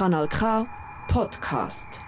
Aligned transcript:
Kanal 0.00 0.28
K 0.28 0.66
Podcast. 1.08 2.00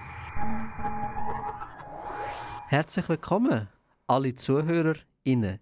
Herzlich 2.68 3.06
willkommen, 3.06 3.68
alle 4.06 4.34
ZuhörerInnen, 4.34 5.58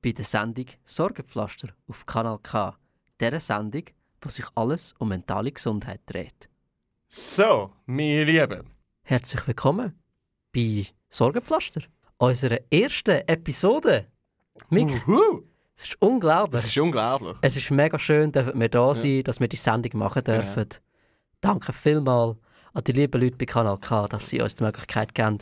bei 0.00 0.12
der 0.12 0.24
Sendung 0.24 0.66
Sorgenpflaster 0.84 1.70
auf 1.88 2.06
Kanal 2.06 2.38
K. 2.40 2.76
Der 3.18 3.40
Sendung, 3.40 3.82
wo 4.20 4.28
sich 4.28 4.46
alles 4.54 4.94
um 5.00 5.08
mentale 5.08 5.50
Gesundheit 5.50 6.02
dreht. 6.06 6.48
So, 7.08 7.72
meine 7.86 8.22
Lieben. 8.22 8.70
Herzlich 9.02 9.44
willkommen 9.48 9.98
bei 10.52 10.86
Sorgenpflaster, 11.10 11.80
unserer 12.16 12.60
ersten 12.70 13.26
Episode. 13.26 14.06
Mick, 14.70 15.02
Uhu, 15.08 15.42
es 15.74 15.86
ist 15.86 15.96
unglaublich. 16.00 16.62
das 16.62 16.70
ist 16.70 16.78
unglaublich. 16.78 17.36
Es 17.40 17.56
ist 17.56 17.72
mega 17.72 17.98
schön, 17.98 18.30
dass 18.30 18.54
wir 18.54 18.68
da 18.68 18.94
sind, 18.94 19.26
dass 19.26 19.40
wir 19.40 19.48
die 19.48 19.56
Sendung 19.56 19.98
machen 19.98 20.22
dürfen. 20.22 20.68
Danke 21.42 21.72
vielmals 21.72 22.36
an 22.72 22.84
die 22.84 22.92
lieben 22.92 23.20
Leute 23.20 23.36
bei 23.36 23.46
Kanal 23.46 23.76
K, 23.78 24.06
dass 24.06 24.30
sie 24.30 24.40
uns 24.40 24.54
die 24.54 24.62
Möglichkeit 24.62 25.12
geben, 25.12 25.38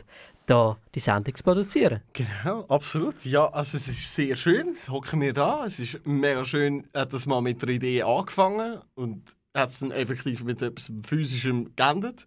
da 0.47 0.77
die 0.95 0.99
Sendung 0.99 1.35
zu 1.35 1.43
produzieren. 1.43 2.01
Genau, 2.13 2.65
absolut. 2.69 3.23
Ja, 3.23 3.47
also 3.49 3.77
es 3.77 3.87
ist 3.87 4.13
sehr 4.13 4.35
schön. 4.35 4.75
Hocken 4.89 5.21
wir 5.21 5.31
da. 5.31 5.63
Es 5.63 5.79
ist 5.79 6.03
mega 6.03 6.43
schön, 6.43 6.87
hat 6.95 7.13
das 7.13 7.27
mal 7.27 7.41
mit 7.41 7.61
einer 7.61 7.71
Idee 7.71 8.01
angefangen 8.01 8.79
und 8.95 9.35
hat 9.53 9.69
es 9.69 9.79
dann 9.79 9.91
effektiv 9.91 10.43
mit 10.43 10.59
etwas 10.63 10.91
Physischem 11.05 11.71
geendet. 11.75 12.25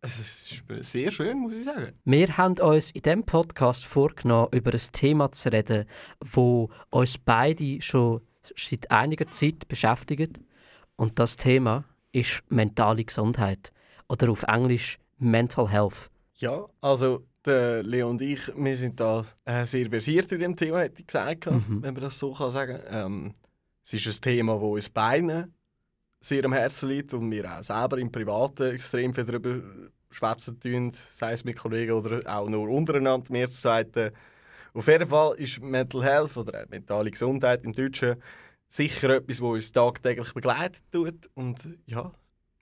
Also, 0.00 0.22
es 0.22 0.52
ist 0.52 0.90
sehr 0.90 1.10
schön, 1.10 1.40
muss 1.40 1.52
ich 1.52 1.64
sagen. 1.64 1.92
Wir 2.06 2.38
haben 2.38 2.58
uns 2.58 2.90
in 2.92 3.02
diesem 3.02 3.26
Podcast 3.26 3.84
vorgenommen, 3.84 4.48
über 4.52 4.72
ein 4.72 4.80
Thema 4.92 5.30
zu 5.30 5.52
reden, 5.52 5.84
wo 6.24 6.70
uns 6.88 7.18
beide 7.18 7.82
schon 7.82 8.22
seit 8.56 8.90
einiger 8.90 9.30
Zeit 9.30 9.68
beschäftigt. 9.68 10.40
Und 10.96 11.18
das 11.18 11.36
Thema 11.36 11.84
ist 12.12 12.42
mentale 12.48 13.04
Gesundheit 13.04 13.72
oder 14.08 14.30
auf 14.30 14.42
Englisch 14.44 14.98
Mental 15.18 15.68
Health. 15.68 16.10
Ja, 16.36 16.66
also 16.80 17.26
der 17.44 17.82
Leon 17.82 18.10
und 18.12 18.22
ich, 18.22 18.40
wir 18.56 18.76
sind 18.76 18.98
da 19.00 19.24
äh, 19.44 19.64
sehr 19.64 19.88
versiert 19.88 20.30
in 20.32 20.40
dem 20.40 20.56
Thema, 20.56 20.80
hätte 20.80 21.00
ich 21.00 21.06
gesagt, 21.06 21.46
Mhm. 21.46 21.82
wenn 21.82 21.94
man 21.94 22.02
das 22.02 22.18
so 22.18 22.32
kann 22.32 22.50
sagen 22.50 22.78
ähm, 22.90 23.34
Es 23.82 23.92
ist 23.94 24.06
ein 24.06 24.20
Thema, 24.22 24.54
das 24.54 24.62
uns 24.62 24.90
beiden 24.90 25.54
sehr 26.20 26.44
am 26.44 26.52
Herzen 26.52 26.88
liegt 26.90 27.14
und 27.14 27.30
wir 27.30 27.50
auch 27.58 27.62
selber 27.62 27.98
im 27.98 28.12
Privaten 28.12 28.74
extrem 28.74 29.14
viel 29.14 29.24
darüber 29.24 29.60
schwätzen 30.10 30.58
tun, 30.60 30.92
sei 31.12 31.32
es 31.32 31.44
mit 31.44 31.56
Kollegen 31.56 31.92
oder 31.92 32.20
auch 32.26 32.48
nur 32.48 32.68
untereinander, 32.68 33.26
wir 33.30 33.48
zu 33.50 33.60
zweiten. 33.60 34.10
Auf 34.74 34.86
jeden 34.86 35.06
Fall 35.06 35.34
ist 35.36 35.60
Mental 35.62 36.02
Health 36.02 36.36
oder 36.36 36.66
mentale 36.68 37.10
Gesundheit 37.10 37.64
im 37.64 37.72
Deutschen 37.72 38.16
sicher 38.70 39.10
etwas, 39.10 39.42
was 39.42 39.48
uns 39.48 39.72
tagtäglich 39.72 40.32
begleitet 40.32 40.82
tut 40.92 41.28
und 41.34 41.68
ja, 41.86 42.12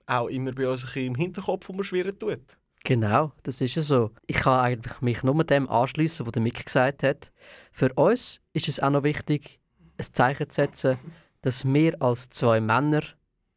auch 0.07 0.27
immer 0.27 0.51
bei 0.51 0.67
uns 0.67 0.85
ein 0.95 1.05
im 1.05 1.15
Hinterkopf 1.15 1.69
umschwirren 1.69 2.17
tut. 2.17 2.41
Genau, 2.83 3.31
das 3.43 3.61
ist 3.61 3.75
ja 3.75 3.81
so. 3.81 4.11
Ich 4.25 4.37
kann 4.37 4.59
eigentlich 4.59 5.01
mich 5.01 5.23
nur 5.23 5.43
dem 5.43 5.69
anschließen, 5.69 6.25
was 6.25 6.31
der 6.31 6.41
Mick 6.41 6.65
gesagt 6.65 7.03
hat. 7.03 7.31
Für 7.71 7.93
uns 7.93 8.41
ist 8.53 8.67
es 8.67 8.79
auch 8.79 8.89
noch 8.89 9.03
wichtig, 9.03 9.59
ein 9.97 10.07
Zeichen 10.11 10.49
zu 10.49 10.55
setzen, 10.55 10.97
dass 11.41 11.63
wir 11.65 12.01
als 12.01 12.29
zwei 12.29 12.59
Männer 12.59 13.03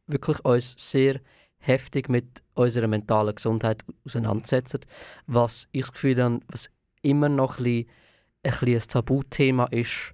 wirklich 0.07 0.43
uns 0.45 0.75
sehr 0.77 1.19
heftig 1.57 2.09
mit 2.09 2.43
unserer 2.53 2.87
mentalen 2.87 3.33
Gesundheit 3.33 3.83
auseinandersetzen. 4.05 4.81
Was 5.25 5.67
ich 5.71 5.81
das 5.81 5.93
Gefühl 5.93 6.21
habe, 6.21 6.39
was 6.49 6.69
immer 7.01 7.29
noch 7.29 7.57
ein 7.57 7.63
bisschen 7.63 7.89
ein, 8.43 8.51
bisschen 8.51 8.75
ein 8.75 8.87
Tabuthema 8.87 9.65
ist, 9.65 10.13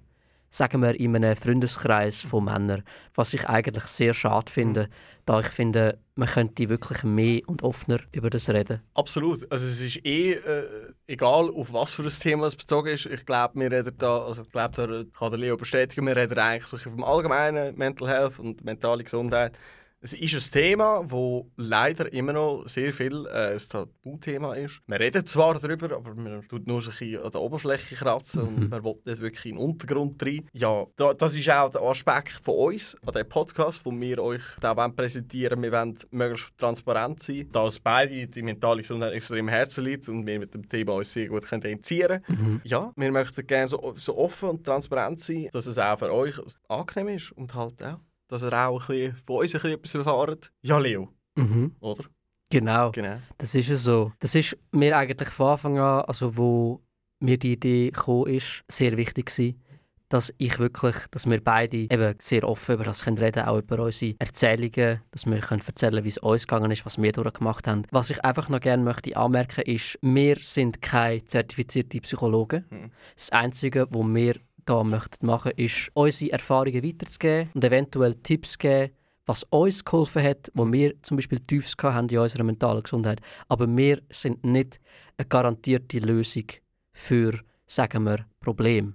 sagen 0.50 0.82
wir 0.82 0.98
in 0.98 1.16
einem 1.16 1.36
Freundeskreis 1.36 2.20
von 2.20 2.44
Männern, 2.44 2.82
was 3.14 3.32
ich 3.34 3.48
eigentlich 3.48 3.84
sehr 3.84 4.14
schade 4.14 4.50
finde, 4.50 4.88
da 5.26 5.40
ich 5.40 5.46
finde, 5.46 5.98
man 6.16 6.28
könnte 6.28 6.68
wirklich 6.68 7.02
mehr 7.04 7.40
und 7.46 7.62
offener 7.62 8.00
über 8.12 8.30
das 8.30 8.48
reden. 8.48 8.80
Absolut. 8.94 9.50
Also 9.50 9.66
es 9.66 9.80
ist 9.80 10.04
eh 10.04 10.32
äh, 10.32 10.92
egal, 11.06 11.48
auf 11.50 11.72
was 11.72 11.94
für 11.94 12.02
ein 12.02 12.08
Thema 12.08 12.46
es 12.46 12.56
bezogen 12.56 12.88
ist. 12.88 13.06
Ich 13.06 13.24
glaube, 13.24 13.58
wir 13.60 13.70
reden 13.70 13.94
da, 13.96 14.18
also 14.24 14.42
ich 14.42 14.50
glaube, 14.50 14.74
da 14.74 15.18
kann 15.18 15.30
der 15.30 15.38
Leo 15.38 15.56
bestätigen, 15.56 16.06
wir 16.06 16.16
reden 16.16 16.38
eigentlich 16.38 16.66
so 16.66 16.76
vom 16.76 17.04
allgemeinen 17.04 17.76
Mental 17.76 18.08
Health 18.08 18.38
und 18.38 18.64
mentale 18.64 19.04
Gesundheit. 19.04 19.56
Es 20.02 20.14
ist 20.14 20.34
ein 20.34 20.62
Thema, 20.62 21.04
das 21.10 21.50
leider 21.56 22.10
immer 22.10 22.32
noch 22.32 22.66
sehr 22.66 22.90
viel 22.90 23.26
äh, 23.26 23.52
ein 23.52 23.58
Tabuthema 23.58 24.54
ist. 24.54 24.80
Man 24.86 24.96
redet 24.96 25.28
zwar 25.28 25.60
darüber, 25.60 25.94
aber 25.94 26.14
man 26.14 26.48
tut 26.48 26.66
nur 26.66 26.80
bisschen 26.80 27.22
an 27.22 27.30
der 27.30 27.40
Oberfläche 27.42 27.96
kratzen 27.96 28.42
und 28.42 28.70
man 28.70 28.82
will 28.82 28.94
nicht 29.04 29.20
wirklich 29.20 29.44
in 29.44 29.56
den 29.56 29.64
Untergrund 29.64 30.22
rein. 30.24 30.48
Ja, 30.54 30.86
da, 30.96 31.12
das 31.12 31.36
ist 31.36 31.50
auch 31.50 31.70
der 31.70 31.82
Aspekt 31.82 32.30
von 32.30 32.54
uns, 32.54 32.96
an 33.04 33.12
diesem 33.12 33.28
Podcast, 33.28 33.84
wo 33.84 33.92
wir 33.92 34.18
euch 34.20 34.42
da 34.62 34.74
präsentieren 34.88 35.60
Wir 35.62 35.70
wollen 35.70 35.98
möglichst 36.10 36.56
transparent 36.56 37.22
sein, 37.22 37.48
da 37.52 37.64
uns 37.64 37.78
beide 37.78 38.26
die 38.26 38.42
mentale 38.42 38.80
Gesundheit 38.80 39.12
extrem 39.12 39.40
am 39.40 39.48
Herzen 39.48 39.84
liegt 39.84 40.08
und 40.08 40.26
wir 40.26 40.38
mit 40.38 40.54
dem 40.54 40.66
Thema 40.66 40.94
uns 40.94 41.12
sehr 41.12 41.28
gut 41.28 41.44
können 41.44 41.64
entziehen 41.64 42.22
können. 42.26 42.62
Ja, 42.64 42.90
wir 42.96 43.12
möchten 43.12 43.46
gerne 43.46 43.68
so, 43.68 43.92
so 43.96 44.16
offen 44.16 44.48
und 44.48 44.64
transparent 44.64 45.20
sein, 45.20 45.48
dass 45.52 45.66
es 45.66 45.76
auch 45.76 45.98
für 45.98 46.10
euch 46.10 46.40
angenehm 46.68 47.16
ist 47.16 47.32
und 47.32 47.54
halt 47.54 47.82
auch, 47.82 47.98
dass 48.30 48.42
ihr 48.42 48.52
auch 48.52 48.80
ein 48.80 48.86
bisschen 48.86 49.16
von 49.26 49.36
uns 49.36 49.54
ein 49.54 49.60
bisschen 49.60 49.72
etwas 49.72 49.94
erfahrt. 49.94 50.52
Ja, 50.62 50.78
Leo, 50.78 51.08
Mhm. 51.36 51.74
oder? 51.80 52.04
Genau. 52.50 52.90
Genau. 52.90 53.18
Das 53.38 53.54
ist 53.54 53.68
ja 53.68 53.76
so. 53.76 54.12
Das 54.18 54.34
ist 54.34 54.56
mir 54.72 54.96
eigentlich 54.96 55.28
von 55.28 55.50
Anfang 55.50 55.78
an, 55.78 56.02
also 56.06 56.36
wo 56.36 56.80
mir 57.20 57.38
die 57.38 57.52
Idee 57.52 57.90
gekommen 57.90 58.26
ist, 58.34 58.64
sehr 58.68 58.96
wichtig 58.96 59.26
gewesen, 59.26 59.62
dass 60.08 60.34
ich 60.38 60.58
wirklich, 60.58 60.96
dass 61.12 61.30
wir 61.30 61.40
beide 61.40 61.76
eben 61.76 62.14
sehr 62.18 62.42
offen 62.48 62.74
über 62.74 62.82
das 62.82 63.04
können 63.04 63.18
reden, 63.18 63.44
auch 63.44 63.58
über 63.58 63.78
unsere 63.78 64.16
Erzählungen, 64.18 65.00
dass 65.12 65.24
wir 65.26 65.38
können 65.38 65.62
erzählen, 65.64 66.02
wie 66.02 66.08
es 66.08 66.18
uns 66.18 66.48
gegangen 66.48 66.72
ist, 66.72 66.84
was 66.84 67.00
wir 67.00 67.12
durchgemacht 67.12 67.68
haben. 67.68 67.82
Was 67.92 68.10
ich 68.10 68.24
einfach 68.24 68.48
noch 68.48 68.58
gerne 68.58 68.82
möchte 68.82 69.16
anmerken 69.16 69.62
ist, 69.66 69.96
wir 70.02 70.34
sind 70.40 70.82
keine 70.82 71.24
zertifizierten 71.24 72.00
Psychologen. 72.00 72.64
Mhm. 72.70 72.90
Das 73.14 73.30
Einzige, 73.30 73.86
was 73.90 74.06
wir 74.06 74.34
da 74.70 74.84
möchten 74.84 75.26
machen, 75.26 75.52
ist 75.56 75.90
unsere 75.94 76.32
Erfahrungen 76.32 76.84
weiterzugeben 76.84 77.50
und 77.54 77.64
eventuell 77.64 78.14
Tipps 78.14 78.56
geben, 78.56 78.92
was 79.26 79.42
uns 79.44 79.84
geholfen 79.84 80.22
hat, 80.22 80.50
wo 80.54 80.70
wir 80.70 81.00
zum 81.02 81.16
Beispiel 81.16 81.40
Tiefs 81.40 81.76
haben 81.82 82.08
in 82.08 82.18
unserer 82.18 82.44
mentalen 82.44 82.82
Gesundheit. 82.82 83.20
Aber 83.48 83.66
wir 83.68 84.00
sind 84.10 84.44
nicht 84.44 84.80
eine 85.16 85.26
garantierte 85.28 85.98
Lösung 85.98 86.44
für, 86.92 87.38
sagen 87.66 88.04
wir, 88.04 88.26
Probleme. 88.40 88.94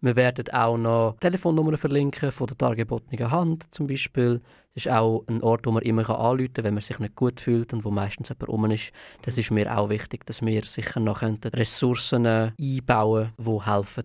Wir 0.00 0.16
werden 0.16 0.52
auch 0.52 0.76
noch 0.76 1.16
Telefonnummern 1.20 1.76
verlinken 1.76 2.32
von 2.32 2.48
der 2.48 2.56
dargebotenen 2.56 3.30
Hand 3.30 3.72
zum 3.72 3.86
Beispiel. 3.86 4.40
Das 4.74 4.86
ist 4.86 4.92
auch 4.92 5.24
ein 5.28 5.42
Ort, 5.42 5.64
wo 5.66 5.70
man 5.70 5.84
immer 5.84 6.08
anrufen 6.10 6.52
kann, 6.52 6.64
wenn 6.64 6.74
man 6.74 6.82
sich 6.82 6.98
nicht 6.98 7.14
gut 7.14 7.40
fühlt 7.40 7.72
und 7.72 7.84
wo 7.84 7.92
meistens 7.92 8.28
jemand 8.28 8.48
rum 8.48 8.70
ist. 8.72 8.90
Das 9.22 9.38
ist 9.38 9.52
mir 9.52 9.76
auch 9.78 9.90
wichtig, 9.90 10.26
dass 10.26 10.42
wir 10.42 10.64
sicher 10.64 10.98
noch 10.98 11.22
Ressourcen 11.22 12.26
einbauen 12.26 13.32
die 13.38 13.64
helfen. 13.64 14.04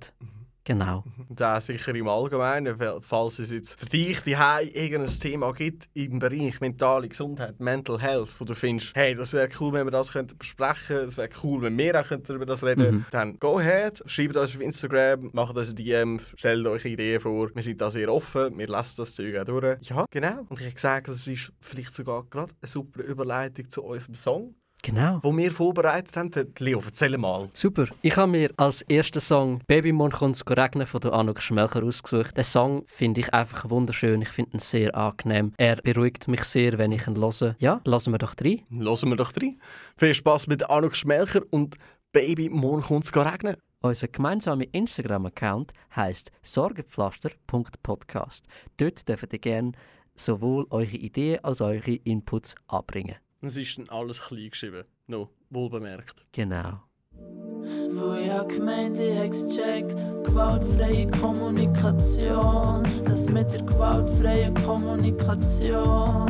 Genau. 0.68 1.06
Auch 1.40 1.62
sicher 1.62 1.96
im 1.96 2.10
Allgemeinen, 2.10 2.78
falls 3.00 3.40
es 3.40 3.52
jetzt 3.52 3.80
für 3.80 3.86
dich 3.86 4.20
irgendein 4.28 5.20
Thema 5.20 5.54
gibt 5.54 5.88
im 5.94 6.20
Bereich 6.20 6.60
mentale 6.60 7.08
Gesundheit, 7.08 7.58
Mental 7.62 8.02
Health, 8.02 8.30
wo 8.38 8.44
du 8.44 8.54
findest, 8.54 8.94
hey, 8.94 9.16
das 9.16 9.32
wäre 9.32 9.48
cool, 9.62 9.72
wenn 9.72 9.88
wir 9.88 9.92
das 9.92 10.12
könnten 10.12 10.38
besprechen 10.38 10.98
es 11.08 11.16
wäre 11.16 11.30
cool, 11.42 11.62
wenn 11.62 11.78
wir 11.78 11.98
auch 11.98 12.06
könnten 12.06 12.36
über 12.36 12.46
das 12.46 12.66
reden 12.66 12.78
Mhm. 12.98 13.06
dann 13.12 13.40
go 13.40 13.60
ahead, 13.60 14.04
schreibt 14.08 14.36
uns 14.36 14.56
auf 14.56 14.62
Instagram, 14.62 15.30
macht 15.32 15.56
uns 15.56 15.70
ein 15.70 15.76
DM, 15.78 16.20
stellt 16.36 16.68
euch 16.68 16.84
Ideen 16.84 17.22
vor. 17.22 17.50
Wir 17.54 17.64
sind 17.64 17.80
da 17.80 17.90
sehr 17.90 18.12
offen, 18.12 18.58
wir 18.58 18.68
lassen 18.68 18.96
das 18.98 19.16
Zeug 19.16 19.38
auch 19.38 19.46
durch. 19.46 19.78
Ja, 19.84 20.06
genau. 20.12 20.46
Und 20.50 20.60
ich 20.60 20.66
habe 20.66 20.76
gesagt, 20.76 21.08
das 21.08 21.26
ist 21.28 21.54
vielleicht 21.62 21.94
sogar 21.94 22.26
gerade 22.26 22.54
eine 22.62 22.68
super 22.68 23.04
Überleitung 23.04 23.70
zu 23.70 23.84
unserem 23.84 24.16
Song, 24.16 24.56
Genau. 24.84 25.20
den 25.20 25.38
wir 25.38 25.52
vorbereitet 25.52 26.16
haben. 26.16 26.32
Leo, 26.60 26.82
erzähl 26.86 27.18
mal. 27.18 27.50
Super. 27.54 27.88
Ich 28.02 28.16
habe 28.16 28.32
mir 28.32 28.52
als 28.58 28.84
ersten 28.84 29.20
Song 29.20 29.60
«Baby, 29.68 29.92
morgen 29.92 30.14
kommt's 30.14 30.44
regnen» 30.48 30.86
von 30.86 31.02
der 31.02 31.14
Anuk 31.14 31.42
Schmelcher 31.42 31.84
ausgesucht. 31.84 32.38
Den 32.38 32.44
Song 32.44 32.84
finde 32.88 33.22
ich 33.22 33.34
einfach 33.34 33.68
wunderschön. 33.70 34.22
Ich 34.22 34.30
finde 34.30 34.58
ihn 34.58 34.60
sehr 34.60 34.96
angenehm. 34.96 35.54
Er 35.58 35.78
beruhigt 35.78 36.28
mich 36.28 36.44
sehr, 36.44 36.78
wenn 36.78 36.92
ich 36.92 37.08
ihn 37.08 37.18
höre. 37.18 37.56
Ja, 37.60 37.82
lassen 37.86 38.14
wir 38.14 38.20
doch 38.20 38.36
rein. 38.42 38.62
Hören 38.70 39.10
wir 39.10 39.16
doch 39.16 39.36
rein. 39.36 39.60
Viel 39.98 40.14
Spass 40.14 40.46
mit 40.48 40.70
Anuk 40.70 40.96
Schmelcher 40.96 41.42
und 41.50 41.76
Baby, 42.14 42.50
morgen 42.50 42.82
kommt 42.82 43.04
es 43.06 43.16
regnen. 43.16 43.58
Unser 43.82 44.08
gemeinsamer 44.08 44.64
Instagram-Account 44.72 45.72
heisst 45.96 46.32
sorgenpflaster.podcast. 46.42 48.48
Dort 48.78 49.08
dürft 49.08 49.34
ihr 49.34 49.40
gerne 49.40 49.74
sowohl 50.16 50.66
eure 50.72 50.96
Ideen 50.96 51.44
als 51.44 51.62
auch 51.62 51.68
eure 51.68 51.92
Inputs 51.92 52.56
anbringen. 52.68 53.18
Es 53.42 53.56
ist 53.56 53.78
dann 53.78 53.88
alles 53.90 54.20
klein 54.20 54.50
geschrieben. 54.50 54.84
No, 55.06 55.30
wohl 55.52 55.70
bemerkt. 55.70 56.26
Genau. 56.32 56.82
Wo 57.12 58.14
ich 58.14 58.30
hab 58.32 58.50
gemeint, 58.50 59.00
ich 59.00 59.16
hab's 59.18 59.44
gecheckt. 59.44 59.98
Gewaltfreie 60.24 61.08
Kommunikation. 61.12 62.84
Das 63.06 63.30
mit 63.30 63.54
der 63.54 63.62
gewaltfreien 63.64 64.54
Kommunikation. 64.56 66.26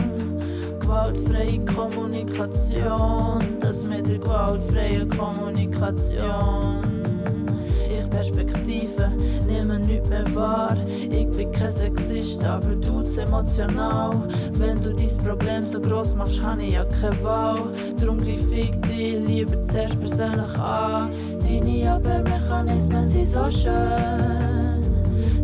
Gewaltfreie 0.81 1.63
Kommunikation. 1.65 3.39
Das 3.61 3.83
mit 3.83 4.07
der 4.07 4.19
gewaltfreien 4.19 5.09
Kommunikation. 5.09 6.96
Ich 8.87 8.95
Perspektive, 8.95 9.11
nehme 9.45 9.79
nichts 9.79 10.09
mehr 10.09 10.35
wahr. 10.35 10.77
Ich 10.87 11.27
bin 11.31 11.51
kein 11.51 11.69
Sexist, 11.69 12.43
aber 12.43 12.75
du 12.75 13.03
emotional. 13.19 14.11
Wenn 14.53 14.81
du 14.81 14.93
dein 14.93 15.17
Problem 15.25 15.65
so 15.65 15.79
gross 15.79 16.15
machst, 16.15 16.41
habe 16.41 16.63
ich 16.63 16.73
ja 16.73 16.85
keine 16.85 17.23
Wahl. 17.23 17.59
Darum 17.99 18.17
greif 18.17 18.51
ich 18.51 18.71
dich 18.81 19.19
lieber 19.25 19.61
zuerst 19.65 19.99
persönlich 19.99 20.57
an. 20.57 21.09
Deine 21.41 21.91
Abwehrmechanismen 21.91 23.03
sind 23.03 23.27
so 23.27 23.49
schön, 23.51 24.83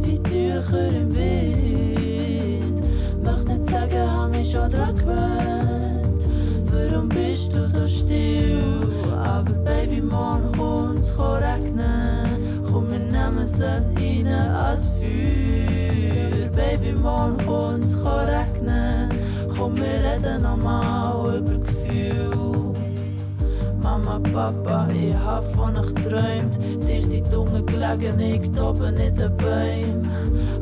wie 0.01 0.19
Tücher 0.23 0.87
im 0.87 1.15
Wind. 1.15 2.81
Möchte 3.23 3.53
nicht 3.53 3.65
sagen, 3.69 4.11
habe 4.11 4.37
mich 4.37 4.51
schon 4.51 4.69
dran 4.71 4.95
gewöhnt. 4.95 6.25
Warum 6.71 7.09
bist 7.09 7.55
du 7.55 7.65
so 7.65 7.87
still? 7.87 8.61
Aber 9.23 9.51
Baby, 9.63 10.01
morgen 10.01 10.51
kommt's 10.57 11.13
regnen. 11.17 12.42
Komm, 12.73 12.89
wir 12.89 12.97
nehmen 12.97 13.47
sie 13.47 13.63
rein 13.63 14.27
als 14.27 14.87
Feuer. 14.97 16.49
Baby, 16.49 16.99
morgen 16.99 17.37
kommt's 17.45 17.95
regnen. 18.03 19.09
Komm, 19.55 19.75
wir 19.77 19.83
reden 19.83 20.41
nochmal 20.41 21.37
über 21.37 21.51
Gefühl. 21.51 21.62
Mama, 24.03 24.19
Papa, 24.33 24.87
ich 24.93 25.15
hab 25.15 25.43
von 25.55 25.77
euch 25.77 25.93
geträumt. 25.95 26.57
Dir 26.87 27.01
seid 27.01 27.33
unten 27.33 27.65
gelegen, 27.65 28.19
ich 28.19 28.61
oben 28.61 28.97
in 28.97 29.15
den 29.15 29.37
Bäumen. 29.37 30.09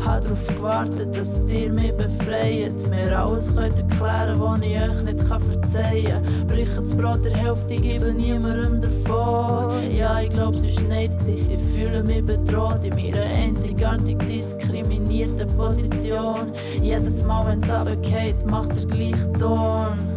Hab 0.04 0.22
darauf 0.22 0.48
gewartet, 0.48 1.16
dass 1.16 1.40
ihr 1.52 1.72
mich 1.72 1.94
befreit. 1.94 2.74
Mir 2.90 3.18
alles 3.18 3.56
könnt 3.56 3.78
erklären, 3.80 4.40
was 4.40 4.62
ich 4.62 4.82
euch 4.82 5.04
nicht 5.04 5.22
verzeihen 5.22 6.24
kann. 6.24 6.48
Brich 6.48 6.70
das 6.76 6.96
Brot 6.96 7.26
der 7.26 7.36
Hälfte, 7.36 7.76
gebe 7.76 8.14
niemandem 8.14 8.82
davon. 8.82 9.92
Ja, 9.92 10.22
ich 10.22 10.30
glaub, 10.30 10.56
es 10.56 10.66
war 10.66 10.96
nicht. 10.96 11.18
Ich 11.28 11.62
fühle 11.62 12.04
mich 12.04 12.26
bedroht 12.26 12.84
in 12.84 12.96
meiner 12.96 13.24
einzigartig 13.24 14.18
diskriminierten 14.20 15.48
Position. 15.56 16.52
Jedes 16.82 17.24
Mal, 17.24 17.46
wenn's 17.48 17.72
runtergeht, 17.72 18.46
macht's 18.50 18.86
der 18.86 18.88
gleiche 18.88 19.32
Ton. 19.34 20.11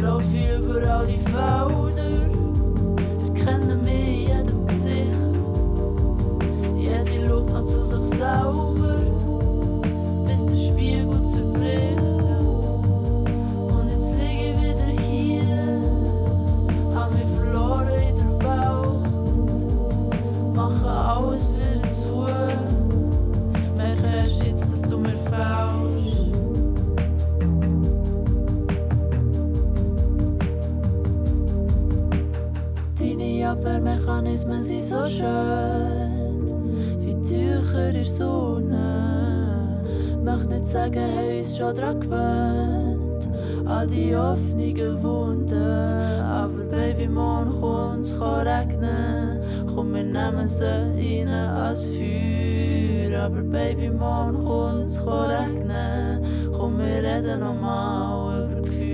Jetzt 0.00 0.08
lauf 0.08 0.34
ich 0.34 0.48
überall 0.48 1.06
die 1.06 1.18
Felder. 1.18 2.30
Erkennen 3.22 3.84
mich 3.84 4.28
jedem 4.28 4.66
Gesicht. 4.66 5.12
Jede 6.78 7.28
schaut 7.28 7.50
noch 7.50 7.66
zu 7.66 7.84
sich 7.84 8.16
selber, 8.16 8.79
Abwehrmechanismen 34.10 34.60
sind 34.60 34.82
so 34.82 35.06
schön, 35.06 36.74
wie 37.00 37.14
Tücher 37.22 37.90
in 37.90 38.04
Sonne. 38.04 39.80
Möchte 40.22 40.54
nicht 40.54 40.66
sagen, 40.66 41.00
haben 41.00 41.38
uns 41.38 41.56
schon 41.56 41.74
dran 41.74 42.00
gewöhnt, 42.00 43.28
all 43.66 43.86
die 43.86 44.14
offenen 44.16 45.02
Wunden. 45.02 46.22
Aber 46.22 46.64
Baby, 46.70 47.06
morgen 47.08 47.52
kommt's 47.60 48.20
regnen. 48.20 49.40
Komm, 49.74 49.94
wir 49.94 50.02
nehmen 50.02 50.48
sie 50.48 50.64
rein 50.64 51.28
als 51.28 51.84
Feuer. 51.84 53.24
Aber 53.26 53.42
Baby, 53.42 53.90
morgen 53.90 54.44
kommt's 54.44 55.00
regnen. 55.06 56.24
Komm, 56.56 56.78
wir 56.78 57.02
reden 57.02 57.40
nochmal 57.40 58.50
über 58.50 58.62
Gefühl. 58.62 58.90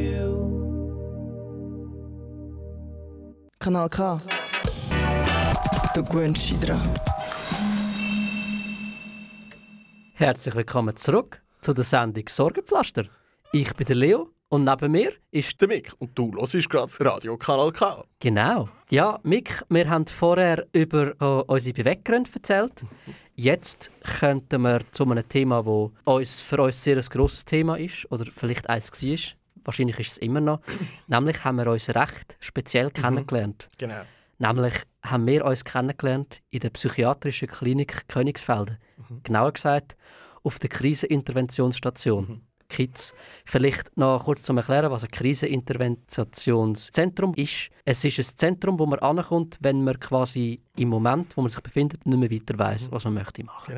Kanal 3.58 3.88
K. 3.88 4.18
Du 5.96 6.04
gewöhnst 6.04 6.50
dich 6.50 6.58
dran. 6.58 6.82
Herzlich 10.12 10.54
willkommen 10.54 10.94
zurück 10.94 11.40
zu 11.62 11.72
der 11.72 11.84
Sendung 11.84 12.28
Sorgenpflaster. 12.28 13.04
Ich 13.52 13.72
bin 13.72 13.86
der 13.86 13.96
Leo 13.96 14.28
und 14.50 14.64
neben 14.64 14.92
mir 14.92 15.14
ist 15.30 15.58
Der 15.58 15.68
Mick 15.68 15.94
und 15.98 16.10
du 16.18 16.34
hörst 16.36 16.68
gerade 16.68 16.92
Radio 17.00 17.38
Kanal 17.38 17.72
K. 17.72 18.04
genau. 18.20 18.68
Ja, 18.90 19.18
Mick, 19.22 19.64
wir 19.70 19.88
haben 19.88 20.04
vorher 20.04 20.66
über 20.74 21.14
äh, 21.18 21.24
unsere 21.50 21.72
Beweggründe 21.72 22.30
erzählt. 22.30 22.84
Jetzt 23.34 23.90
könnten 24.20 24.60
wir 24.60 24.82
zu 24.90 25.04
einem 25.04 25.26
Thema, 25.26 25.62
das 25.62 26.14
uns, 26.14 26.40
für 26.40 26.60
uns 26.60 26.82
sehr 26.82 26.98
ein 26.98 27.06
grosses 27.08 27.46
Thema 27.46 27.76
ist 27.78 28.06
oder 28.12 28.26
vielleicht 28.30 28.68
eins 28.68 28.92
war. 28.92 29.18
Wahrscheinlich 29.64 29.98
ist 29.98 30.12
es 30.12 30.18
immer 30.18 30.42
noch. 30.42 30.60
Nämlich 31.06 31.42
haben 31.42 31.56
wir 31.56 31.68
uns 31.68 31.88
recht 31.88 32.36
speziell 32.38 32.90
kennengelernt. 32.90 33.70
Genau. 33.78 34.02
Nämlich 34.38 34.74
haben 35.02 35.26
wir 35.26 35.44
uns 35.44 35.64
kennengelernt 35.64 36.40
in 36.50 36.60
der 36.60 36.70
psychiatrischen 36.70 37.48
Klinik 37.48 38.08
Königsfelden. 38.08 38.78
Genauer 39.22 39.52
gesagt 39.52 39.96
auf 40.42 40.58
der 40.58 40.70
Kriseninterventionsstation. 40.70 42.42
KIDS. 42.68 43.14
Vielleicht 43.44 43.96
noch 43.96 44.24
kurz 44.24 44.42
zum 44.42 44.58
Erklären, 44.58 44.90
was 44.90 45.04
ein 45.04 45.10
Kriseninterventionszentrum 45.10 47.32
ist. 47.34 47.70
Es 47.84 48.04
ist 48.04 48.18
ein 48.18 48.24
Zentrum, 48.24 48.80
wo 48.80 48.86
man 48.86 48.98
ankommt, 48.98 49.56
wenn 49.60 49.84
man 49.84 50.00
quasi 50.00 50.60
im 50.76 50.88
Moment, 50.88 51.36
wo 51.36 51.42
man 51.42 51.50
sich 51.50 51.60
befindet, 51.60 52.04
nicht 52.04 52.18
mehr 52.18 52.28
weiter 52.30 52.58
weiß, 52.58 52.90
was 52.90 53.04
man 53.04 53.14
möchte 53.14 53.44
machen. 53.44 53.74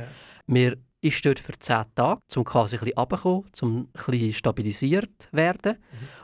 genau. 0.46 0.76
Ist 1.00 1.24
dort 1.24 1.38
für 1.38 1.52
10 1.58 1.84
Tage, 1.94 2.20
um 2.36 2.44
quasi 2.44 2.76
ein 2.76 2.80
bisschen 2.80 2.98
runterzukommen, 2.98 3.44
um 3.62 3.78
ein 3.78 3.88
bisschen 3.92 4.32
stabilisiert 4.34 5.10
zu 5.18 5.28
werden. 5.32 5.76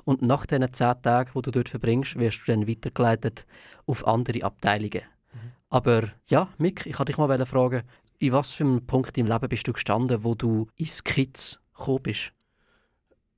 Und 0.05 0.23
nach 0.23 0.47
diesen 0.47 0.73
10 0.73 1.03
Tagen, 1.03 1.31
die 1.35 1.43
du 1.43 1.50
dort 1.50 1.69
verbringst, 1.69 2.19
wirst 2.19 2.41
du 2.41 2.53
dann 2.53 2.69
weitergeleitet 2.69 3.47
auf 3.87 4.06
andere 4.06 4.43
Abteilungen. 4.43 5.03
Aber 5.69 6.11
ja, 6.26 6.49
Mick, 6.59 6.87
ich 6.87 6.99
wollte 6.99 7.12
dich 7.12 7.19
mal 7.19 7.47
fragen, 7.47 7.82
in 8.19 8.32
was 8.32 8.53
für 8.53 8.65
einem 8.65 8.87
Punkt 8.87 9.17
im 9.19 9.26
Leben 9.26 9.49
bist 9.49 9.67
du 9.67 9.73
gestanden, 9.73 10.23
wo 10.23 10.35
du 10.35 10.69
ins 10.76 11.03
Kids 11.03 11.61
gekommen 11.76 12.03
bist? 12.03 12.32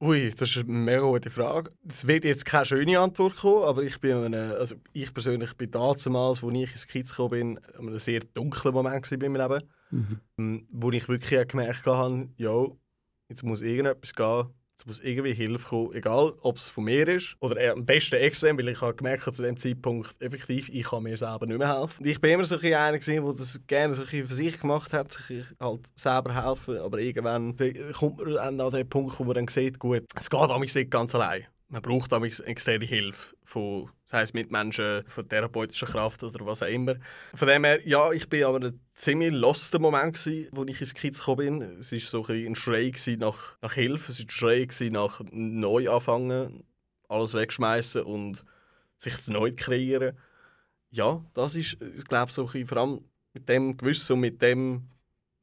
Ui, 0.01 0.31
das 0.31 0.51
ist 0.51 0.59
eine 0.59 0.67
mega 0.67 1.01
gute 1.01 1.31
Frage. 1.31 1.71
Es 1.89 2.07
wird 2.07 2.25
jetzt 2.25 2.45
keine 2.45 2.67
schöne 2.67 3.01
Antwort 3.01 3.37
kommen, 3.37 3.65
aber 3.65 3.83
ich 3.83 3.99
bin 3.99 4.13
einem, 4.13 4.53
also 4.53 4.75
ich 4.93 5.13
persönlich 5.15 5.55
bin 5.55 5.71
damals, 5.71 6.07
als 6.07 6.43
ich 6.43 6.73
ins 6.73 6.87
Kiez 6.87 7.11
gekommen 7.11 7.31
bin, 7.31 7.59
an 7.79 7.89
einem 7.89 7.99
sehr 7.99 8.21
dunklen 8.21 8.75
Moment 8.75 9.11
in 9.11 9.21
meinem 9.21 9.37
Leben, 9.37 9.63
Mhm. 9.63 9.76
Wo 10.37 10.91
ich 10.91 11.09
wirklich 11.09 11.49
gemerkt 11.49 11.87
habe, 11.87 12.29
ja, 12.37 12.67
jetzt 13.29 13.43
muss 13.43 13.63
irgendetwas 13.63 14.15
gehen, 14.15 14.55
jetzt 14.79 14.87
muss 14.87 15.01
irgendwie 15.01 15.33
Hilfe 15.33 15.69
kommen, 15.69 15.93
egal 15.95 16.35
ob 16.43 16.59
es 16.59 16.69
von 16.69 16.85
mir 16.85 17.09
ist 17.09 17.37
oder 17.41 17.57
eher 17.57 17.73
am 17.73 17.87
besten 17.87 18.17
extrem, 18.17 18.59
weil 18.59 18.69
ich 18.69 18.81
habe 18.81 18.95
gemerkt 18.95 19.23
zu 19.23 19.43
dem 19.43 19.57
Zeitpunkt 19.57 20.15
effektiv, 20.21 20.69
ich 20.69 20.85
kann 20.85 21.03
mir 21.03 21.17
selber 21.17 21.47
nicht 21.47 21.59
mehr 21.59 21.81
helfen. 21.81 22.05
Ich 22.05 22.21
bin 22.21 22.33
immer 22.33 22.45
so 22.45 22.59
ein 22.59 22.75
einer 22.75 22.99
gewesen, 22.99 23.25
der 23.25 23.33
das 23.33 23.61
gerne 23.67 23.95
so 23.95 24.05
für 24.05 24.27
sich 24.27 24.61
gemacht 24.61 24.93
hat, 24.93 25.13
sich 25.13 25.47
halt 25.59 25.81
selber 25.97 26.35
helfen, 26.45 26.79
aber 26.79 26.99
irgendwann 26.99 27.57
kommt 27.93 28.19
man 28.19 28.61
an 28.61 28.71
den 28.71 28.89
Punkt, 28.89 29.19
wo 29.19 29.25
man 29.25 29.35
dann 29.35 29.49
sieht, 29.49 29.79
gut, 29.79 30.05
es 30.15 30.29
geht 30.29 30.41
amigs 30.41 30.75
nicht 30.75 30.91
ganz 30.91 31.15
allein. 31.15 31.47
Man 31.77 31.83
braucht 31.83 32.11
amigs 32.15 32.41
externe 32.41 32.87
Hilfe 32.87 33.37
von, 33.45 33.91
sei 34.07 34.23
es 34.23 34.33
Mitmenschen, 34.33 35.05
von 35.09 35.29
therapeutischer 35.29 35.85
Kraft 35.85 36.23
oder 36.23 36.47
was 36.47 36.63
auch 36.63 36.69
immer. 36.69 36.95
Von 37.35 37.49
dem 37.49 37.65
her, 37.65 37.87
ja, 37.87 38.13
ich 38.13 38.31
bin 38.31 38.45
aber 38.45 38.69
ein 38.69 38.81
ziemlich 38.95 39.35
loster 39.35 39.79
Moment 39.79 40.15
gewesen, 40.15 40.49
wo 40.53 40.65
ich 40.65 40.81
ins 40.81 40.95
Kiez 40.95 41.19
gekommen 41.19 41.59
bin. 41.59 41.81
Es 41.81 41.93
war 41.93 41.99
so 41.99 42.27
ein, 42.29 42.47
ein 42.47 42.55
Schrei 42.55 42.91
nach, 43.19 43.59
nach 43.61 43.75
Hilfe, 43.75 44.11
es 44.11 44.21
war 44.21 44.53
ein 44.53 44.71
Schrei 44.71 44.89
nach 44.89 45.21
neu 45.31 45.91
anfangen, 45.91 46.65
alles 47.11 47.35
wegschmeißen 47.35 48.05
und 48.05 48.43
sich 48.97 49.29
neu 49.29 49.53
kreieren. 49.55 50.17
Ja, 50.89 51.23
das 51.35 51.57
ist, 51.57 51.77
ich 51.95 52.07
glaube, 52.07 52.33
so 52.33 52.49
ein 52.55 52.67
vor 52.67 52.79
allem 52.79 53.05
mit 53.35 53.51
dem 53.51 53.77
Gewissen 53.77 54.15
und 54.15 54.21
mit 54.21 54.41
dem 54.41 54.89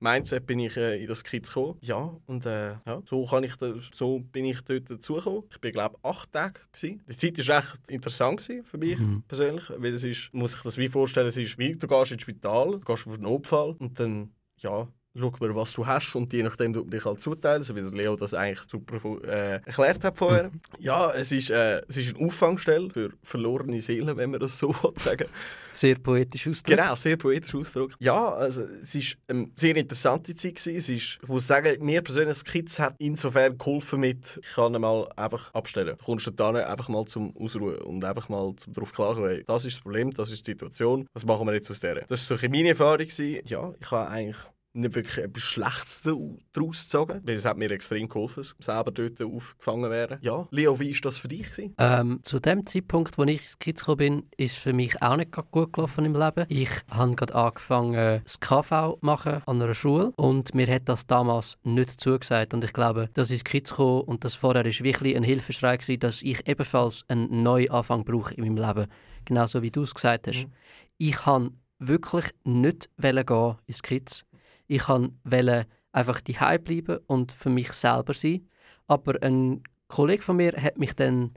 Mindset 0.03 0.45
bin 0.45 0.59
ich 0.59 0.75
äh, 0.75 1.01
in 1.01 1.07
das 1.07 1.23
Kiez 1.23 1.47
gekommen. 1.47 1.77
Ja, 1.81 2.15
und 2.27 2.45
äh, 2.45 2.73
ja, 2.85 3.01
so, 3.05 3.25
kann 3.25 3.43
ich 3.43 3.55
da, 3.55 3.73
so 3.93 4.19
bin 4.19 4.45
ich 4.45 4.61
dort 4.61 4.89
dazugekommen. 4.89 5.43
Ich 5.49 5.59
bin, 5.61 5.71
glaube 5.71 5.95
ich, 5.97 6.05
acht 6.09 6.31
Tage. 6.31 6.59
Gewesen. 6.73 7.01
Die 7.09 7.17
Zeit 7.17 7.47
war 7.47 7.57
recht 7.57 7.89
interessant 7.89 8.39
gewesen 8.41 8.65
für 8.65 8.77
mich 8.77 8.99
Mhm. 8.99 9.23
persönlich. 9.27 9.63
Weil 9.69 9.93
es 9.93 10.03
ist, 10.03 10.33
muss 10.33 10.55
ich 10.55 10.61
das 10.61 10.77
wie 10.77 10.89
vorstellen, 10.89 11.27
es 11.27 11.37
ist 11.37 11.57
wie, 11.57 11.75
du 11.75 11.87
gehst 11.87 12.11
ins 12.11 12.21
Spital, 12.21 12.71
du 12.71 12.79
gehst 12.81 13.07
auf 13.07 13.13
einen 13.13 13.23
Notfall 13.23 13.75
und 13.79 13.99
dann, 13.99 14.31
ja, 14.57 14.87
schaut 15.17 15.39
man, 15.39 15.55
was 15.55 15.73
du 15.73 15.85
hast 15.85 16.15
und 16.15 16.33
je 16.33 16.43
nachdem 16.43 16.73
tut 16.73 16.85
man 16.85 16.91
dich 16.91 17.05
halt 17.05 17.21
zuteilen, 17.21 17.63
so 17.63 17.75
wie 17.75 17.81
der 17.81 17.91
Leo 17.91 18.15
das 18.15 18.33
eigentlich 18.33 18.61
super 18.67 18.97
äh, 19.23 19.59
erklärt 19.65 20.03
hat 20.03 20.17
vorher. 20.17 20.51
Ja, 20.79 21.11
es 21.11 21.31
ist, 21.31 21.49
äh, 21.49 21.81
es 21.87 21.97
ist 21.97 22.15
eine 22.15 22.27
Auffangstelle 22.27 22.89
für 22.89 23.11
verlorene 23.21 23.81
Seelen, 23.81 24.15
wenn 24.17 24.31
man 24.31 24.39
das 24.39 24.57
so 24.57 24.73
sagen 24.95 25.27
Sehr 25.71 25.95
poetisch 25.95 26.47
ausgedrückt. 26.47 26.81
Genau, 26.81 26.95
sehr 26.95 27.17
poetisch 27.17 27.53
Ausdruck. 27.53 27.91
Ja, 27.99 28.33
also 28.33 28.63
es 28.63 28.95
war 28.95 29.01
eine 29.27 29.49
sehr 29.55 29.75
interessante 29.75 30.35
Zeit. 30.35 30.55
Gewesen. 30.55 30.75
Es 30.75 30.89
ist, 30.89 31.19
ich 31.21 31.27
muss 31.27 31.47
sagen, 31.47 31.83
mir 31.83 32.01
persönlich, 32.01 32.43
Kids 32.43 32.79
hat 32.79 32.95
insofern 32.97 33.57
geholfen 33.57 33.99
mit, 33.99 34.39
ich 34.41 34.55
kann 34.55 34.73
mal 34.79 35.07
einfach 35.15 35.53
abstellen. 35.53 35.95
Du 35.97 36.05
kommst 36.05 36.31
dann 36.35 36.55
einfach 36.55 36.89
mal 36.89 37.05
zum 37.05 37.35
Ausruhen 37.37 37.77
und 37.81 38.03
einfach 38.03 38.29
mal 38.29 38.55
zum 38.55 38.73
darauf 38.73 38.91
klarkommen, 38.91 39.29
hey, 39.29 39.43
das 39.45 39.65
ist 39.65 39.77
das 39.77 39.83
Problem, 39.83 40.11
das 40.11 40.31
ist 40.31 40.45
die 40.47 40.51
Situation, 40.51 41.07
was 41.13 41.25
machen 41.25 41.47
wir 41.47 41.53
jetzt 41.53 41.69
aus 41.69 41.79
der? 41.79 42.01
Das 42.07 42.29
war 42.29 42.37
so 42.37 42.47
meine 42.49 42.69
Erfahrung. 42.69 42.93
Gewesen. 42.93 43.41
Ja, 43.45 43.73
ich 43.79 43.91
habe 43.91 44.09
eigentlich 44.09 44.37
nicht 44.73 44.95
wirklich 44.95 45.17
etwas 45.23 45.43
Schlechtes 45.43 46.01
daraus 46.01 46.83
gezogen, 46.83 47.21
weil 47.23 47.35
es 47.35 47.45
hat 47.45 47.57
mir 47.57 47.71
extrem 47.71 48.09
geholfen, 48.09 48.43
selber 48.59 48.91
dort 48.91 49.21
aufgefangen 49.21 49.89
werden. 49.91 50.17
Ja, 50.21 50.47
Leo, 50.51 50.79
wie 50.79 50.93
war 50.93 51.01
das 51.01 51.17
für 51.17 51.27
dich? 51.27 51.47
Ähm, 51.77 52.19
zu 52.23 52.39
dem 52.39 52.65
Zeitpunkt, 52.65 53.17
als 53.17 53.29
ich 53.29 53.41
ins 53.41 53.59
Kids 53.59 53.85
bin, 53.97 54.23
ist 54.37 54.57
für 54.57 54.73
mich 54.73 55.01
auch 55.01 55.15
nicht 55.15 55.31
gut 55.51 55.73
gelaufen 55.73 56.05
im 56.05 56.15
Leben. 56.15 56.45
Ich 56.49 56.69
habe 56.89 57.15
gerade 57.15 57.35
angefangen, 57.35 58.21
das 58.23 58.39
KV 58.39 58.93
zu 58.93 58.97
machen 59.01 59.41
an 59.45 59.61
einer 59.61 59.75
Schule 59.75 60.11
und 60.15 60.55
mir 60.55 60.67
hat 60.67 60.89
das 60.89 61.05
damals 61.05 61.57
nicht 61.63 62.01
zugesagt. 62.01 62.53
Und 62.53 62.63
ich 62.63 62.73
glaube, 62.73 63.09
dass 63.13 63.29
ich 63.29 63.41
ins 63.41 63.43
Kids 63.43 63.71
und 63.73 64.23
das 64.23 64.35
vorher 64.35 64.65
ist 64.65 64.83
wirklich 64.83 65.15
ein 65.15 65.23
Hilfeschrei 65.23 65.77
gewesen, 65.77 65.99
dass 65.99 66.21
ich 66.21 66.47
ebenfalls 66.47 67.03
einen 67.07 67.43
neuen 67.43 67.69
Anfang 67.71 68.03
brauche 68.03 68.33
in 68.33 68.43
meinem 68.43 68.57
Leben. 68.57 68.87
Genauso 69.25 69.61
wie 69.61 69.71
du 69.71 69.83
es 69.83 69.93
gesagt 69.93 70.27
hast. 70.27 70.45
Mhm. 70.45 70.51
Ich 70.97 71.25
habe 71.25 71.51
wirklich 71.79 72.25
nicht 72.43 72.89
gehen 72.97 73.55
ins 73.65 73.83
Kids. 73.83 74.25
Ich 74.67 74.87
wollte 74.87 75.67
einfach 75.91 76.21
die 76.21 76.33
bleiben 76.33 76.99
und 77.07 77.31
für 77.31 77.49
mich 77.49 77.71
selber 77.73 78.13
sein. 78.13 78.47
Aber 78.87 79.21
ein 79.21 79.63
Kollege 79.87 80.23
von 80.23 80.37
mir 80.37 80.53
hat 80.53 80.77
mich 80.77 80.93
dann 80.93 81.33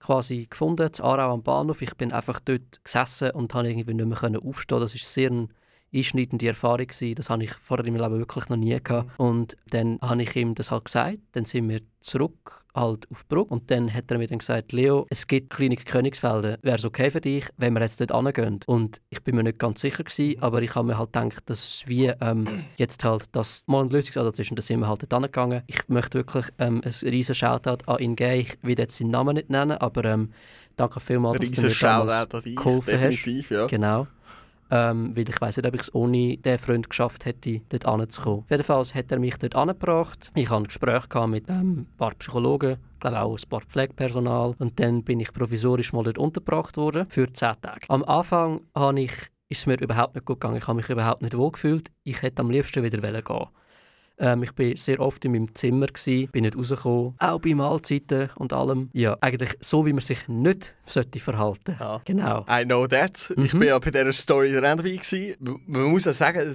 quasi 0.00 0.46
gefunden, 0.48 0.92
zu 0.92 1.04
Aarau 1.04 1.32
am 1.32 1.42
Bahnhof. 1.42 1.82
Ich 1.82 1.94
bin 1.94 2.12
einfach 2.12 2.40
dort 2.40 2.82
gesessen 2.82 3.30
und 3.32 3.54
habe 3.54 3.70
irgendwie 3.70 3.94
nicht 3.94 4.22
mehr 4.22 4.42
aufstehen. 4.42 4.80
Das 4.80 4.94
ist 4.94 5.12
sehr 5.12 5.30
eine 5.30 5.48
einschneidende 5.94 6.48
Erfahrung. 6.48 6.88
Das 7.14 7.30
habe 7.30 7.44
ich 7.44 7.52
vorher 7.52 7.86
in 7.86 7.94
meinem 7.94 8.04
Leben 8.04 8.18
wirklich 8.18 8.48
noch 8.48 8.56
nie 8.56 8.78
gehabt. 8.82 9.10
Und 9.18 9.56
dann 9.70 9.98
habe 10.00 10.22
ich 10.22 10.34
ihm 10.36 10.54
das 10.54 10.70
halt 10.70 10.86
gesagt. 10.86 11.18
Dann 11.32 11.44
sind 11.44 11.68
wir 11.68 11.80
zurück 12.00 12.59
halt 12.74 13.10
auf 13.10 13.26
Bruck 13.26 13.50
und 13.50 13.70
dann 13.70 13.92
hat 13.92 14.10
er 14.10 14.18
mir 14.18 14.26
dann 14.26 14.38
gesagt, 14.38 14.72
Leo, 14.72 15.06
es 15.10 15.26
gibt 15.26 15.50
Klinik 15.50 15.86
Königsfelden. 15.86 16.56
Wäre 16.62 16.76
es 16.76 16.84
okay 16.84 17.10
für 17.10 17.20
dich, 17.20 17.46
wenn 17.56 17.74
wir 17.74 17.80
jetzt 17.80 18.00
dort 18.00 18.12
hingehen? 18.14 18.60
Und 18.66 19.00
ich 19.10 19.22
bin 19.22 19.36
mir 19.36 19.42
nicht 19.42 19.58
ganz 19.58 19.80
sicher 19.80 20.04
gewesen, 20.04 20.40
aber 20.42 20.62
ich 20.62 20.74
habe 20.74 20.86
mir 20.86 20.98
halt 20.98 21.12
gedacht, 21.12 21.42
dass 21.46 21.64
es 21.64 21.82
wie 21.86 22.06
ähm, 22.20 22.64
jetzt 22.76 23.04
halt 23.04 23.24
das 23.32 23.64
mal 23.66 23.82
ein 23.82 23.90
Lösungsansatz 23.90 24.38
ist 24.38 24.50
und 24.50 24.58
dann 24.58 24.62
sind 24.62 24.80
wir 24.80 24.88
halt 24.88 25.02
dort 25.02 25.12
hingegangen. 25.12 25.62
Ich 25.66 25.88
möchte 25.88 26.18
wirklich 26.18 26.46
ähm, 26.58 26.82
ein 26.84 27.08
riesen 27.08 27.34
Shoutout 27.34 27.84
an 27.86 27.98
ihn 27.98 28.16
geben. 28.16 28.40
Ich 28.40 28.58
will 28.62 28.78
jetzt 28.78 28.96
seinen 28.96 29.10
Namen 29.10 29.34
nicht 29.34 29.50
nennen, 29.50 29.78
aber 29.78 30.04
ähm, 30.04 30.32
danke 30.76 31.00
vielmals, 31.00 31.38
dass 31.38 31.50
du 31.52 31.62
mir 31.62 31.74
damals 31.74 32.28
geholfen 32.44 32.90
definitiv, 32.90 33.50
hast. 33.50 33.56
ja. 33.56 33.66
Genau. 33.66 34.06
Ähm, 34.70 35.16
weil 35.16 35.28
ich 35.28 35.40
weiß 35.40 35.56
nicht, 35.56 35.66
ob 35.66 35.74
ich 35.74 35.80
es 35.82 35.94
ohne 35.94 36.36
den 36.36 36.58
Freund 36.58 36.88
geschafft 36.88 37.24
hätte, 37.24 37.60
dort 37.68 38.00
hinzukommen. 38.00 38.44
Jedenfalls 38.48 38.94
hat 38.94 39.10
er 39.10 39.18
mich 39.18 39.36
dort 39.36 39.56
angebracht. 39.56 40.30
Ich 40.34 40.48
hatte 40.48 40.60
ein 40.60 40.64
Gespräch 40.64 41.04
mit 41.26 41.48
ähm, 41.48 41.80
ein 41.80 41.96
paar 41.96 42.14
Psychologen, 42.14 42.76
glaube 43.00 43.20
auch 43.20 43.36
ein 43.36 43.48
paar 43.48 43.62
Pflegepersonal. 43.62 44.54
Und 44.58 44.78
dann 44.78 45.02
bin 45.02 45.20
ich 45.20 45.32
provisorisch 45.32 45.92
mal 45.92 46.04
dort 46.04 46.18
untergebracht 46.18 46.76
worden 46.76 47.06
für 47.08 47.32
zehn 47.32 47.54
Tage. 47.60 47.86
Am 47.88 48.04
Anfang 48.04 48.60
ich, 48.96 49.12
ist 49.48 49.60
es 49.60 49.66
mir 49.66 49.80
überhaupt 49.80 50.14
nicht 50.14 50.26
gut 50.26 50.40
gegangen. 50.40 50.58
Ich 50.58 50.68
habe 50.68 50.76
mich 50.76 50.88
überhaupt 50.88 51.22
nicht 51.22 51.36
wohl 51.36 51.50
gefühlt. 51.50 51.90
Ich 52.04 52.22
hätte 52.22 52.42
am 52.42 52.50
liebsten 52.50 52.84
wieder 52.84 53.02
gehen. 53.22 53.46
Ähm, 54.20 54.42
ich 54.42 54.50
war 54.58 54.76
sehr 54.76 55.00
oft 55.00 55.24
in 55.24 55.32
meinem 55.32 55.54
Zimmer, 55.54 55.86
gewesen, 55.86 56.30
bin 56.30 56.44
nicht 56.44 56.56
rausgekommen, 56.56 57.14
auch 57.18 57.40
bei 57.40 57.54
Mahlzeiten 57.54 58.28
und 58.36 58.52
allem. 58.52 58.90
Ja, 58.92 59.16
eigentlich 59.22 59.50
so, 59.60 59.86
wie 59.86 59.92
man 59.94 60.02
sich 60.02 60.28
nicht 60.28 60.74
sollte 60.86 61.18
verhalten 61.20 61.76
Ja. 61.80 62.02
Genau. 62.04 62.44
I 62.50 62.64
know 62.64 62.86
that. 62.86 63.32
Ich 63.38 63.54
Mhm. 63.54 63.58
bin 63.60 63.68
ja 63.68 63.78
bei 63.78 63.90
dieser 63.90 64.12
Story 64.12 64.52
dabei. 64.52 64.82
Gewesen. 64.96 65.36
Man 65.66 65.84
muss 65.84 66.04
ja 66.04 66.12
sagen, 66.12 66.54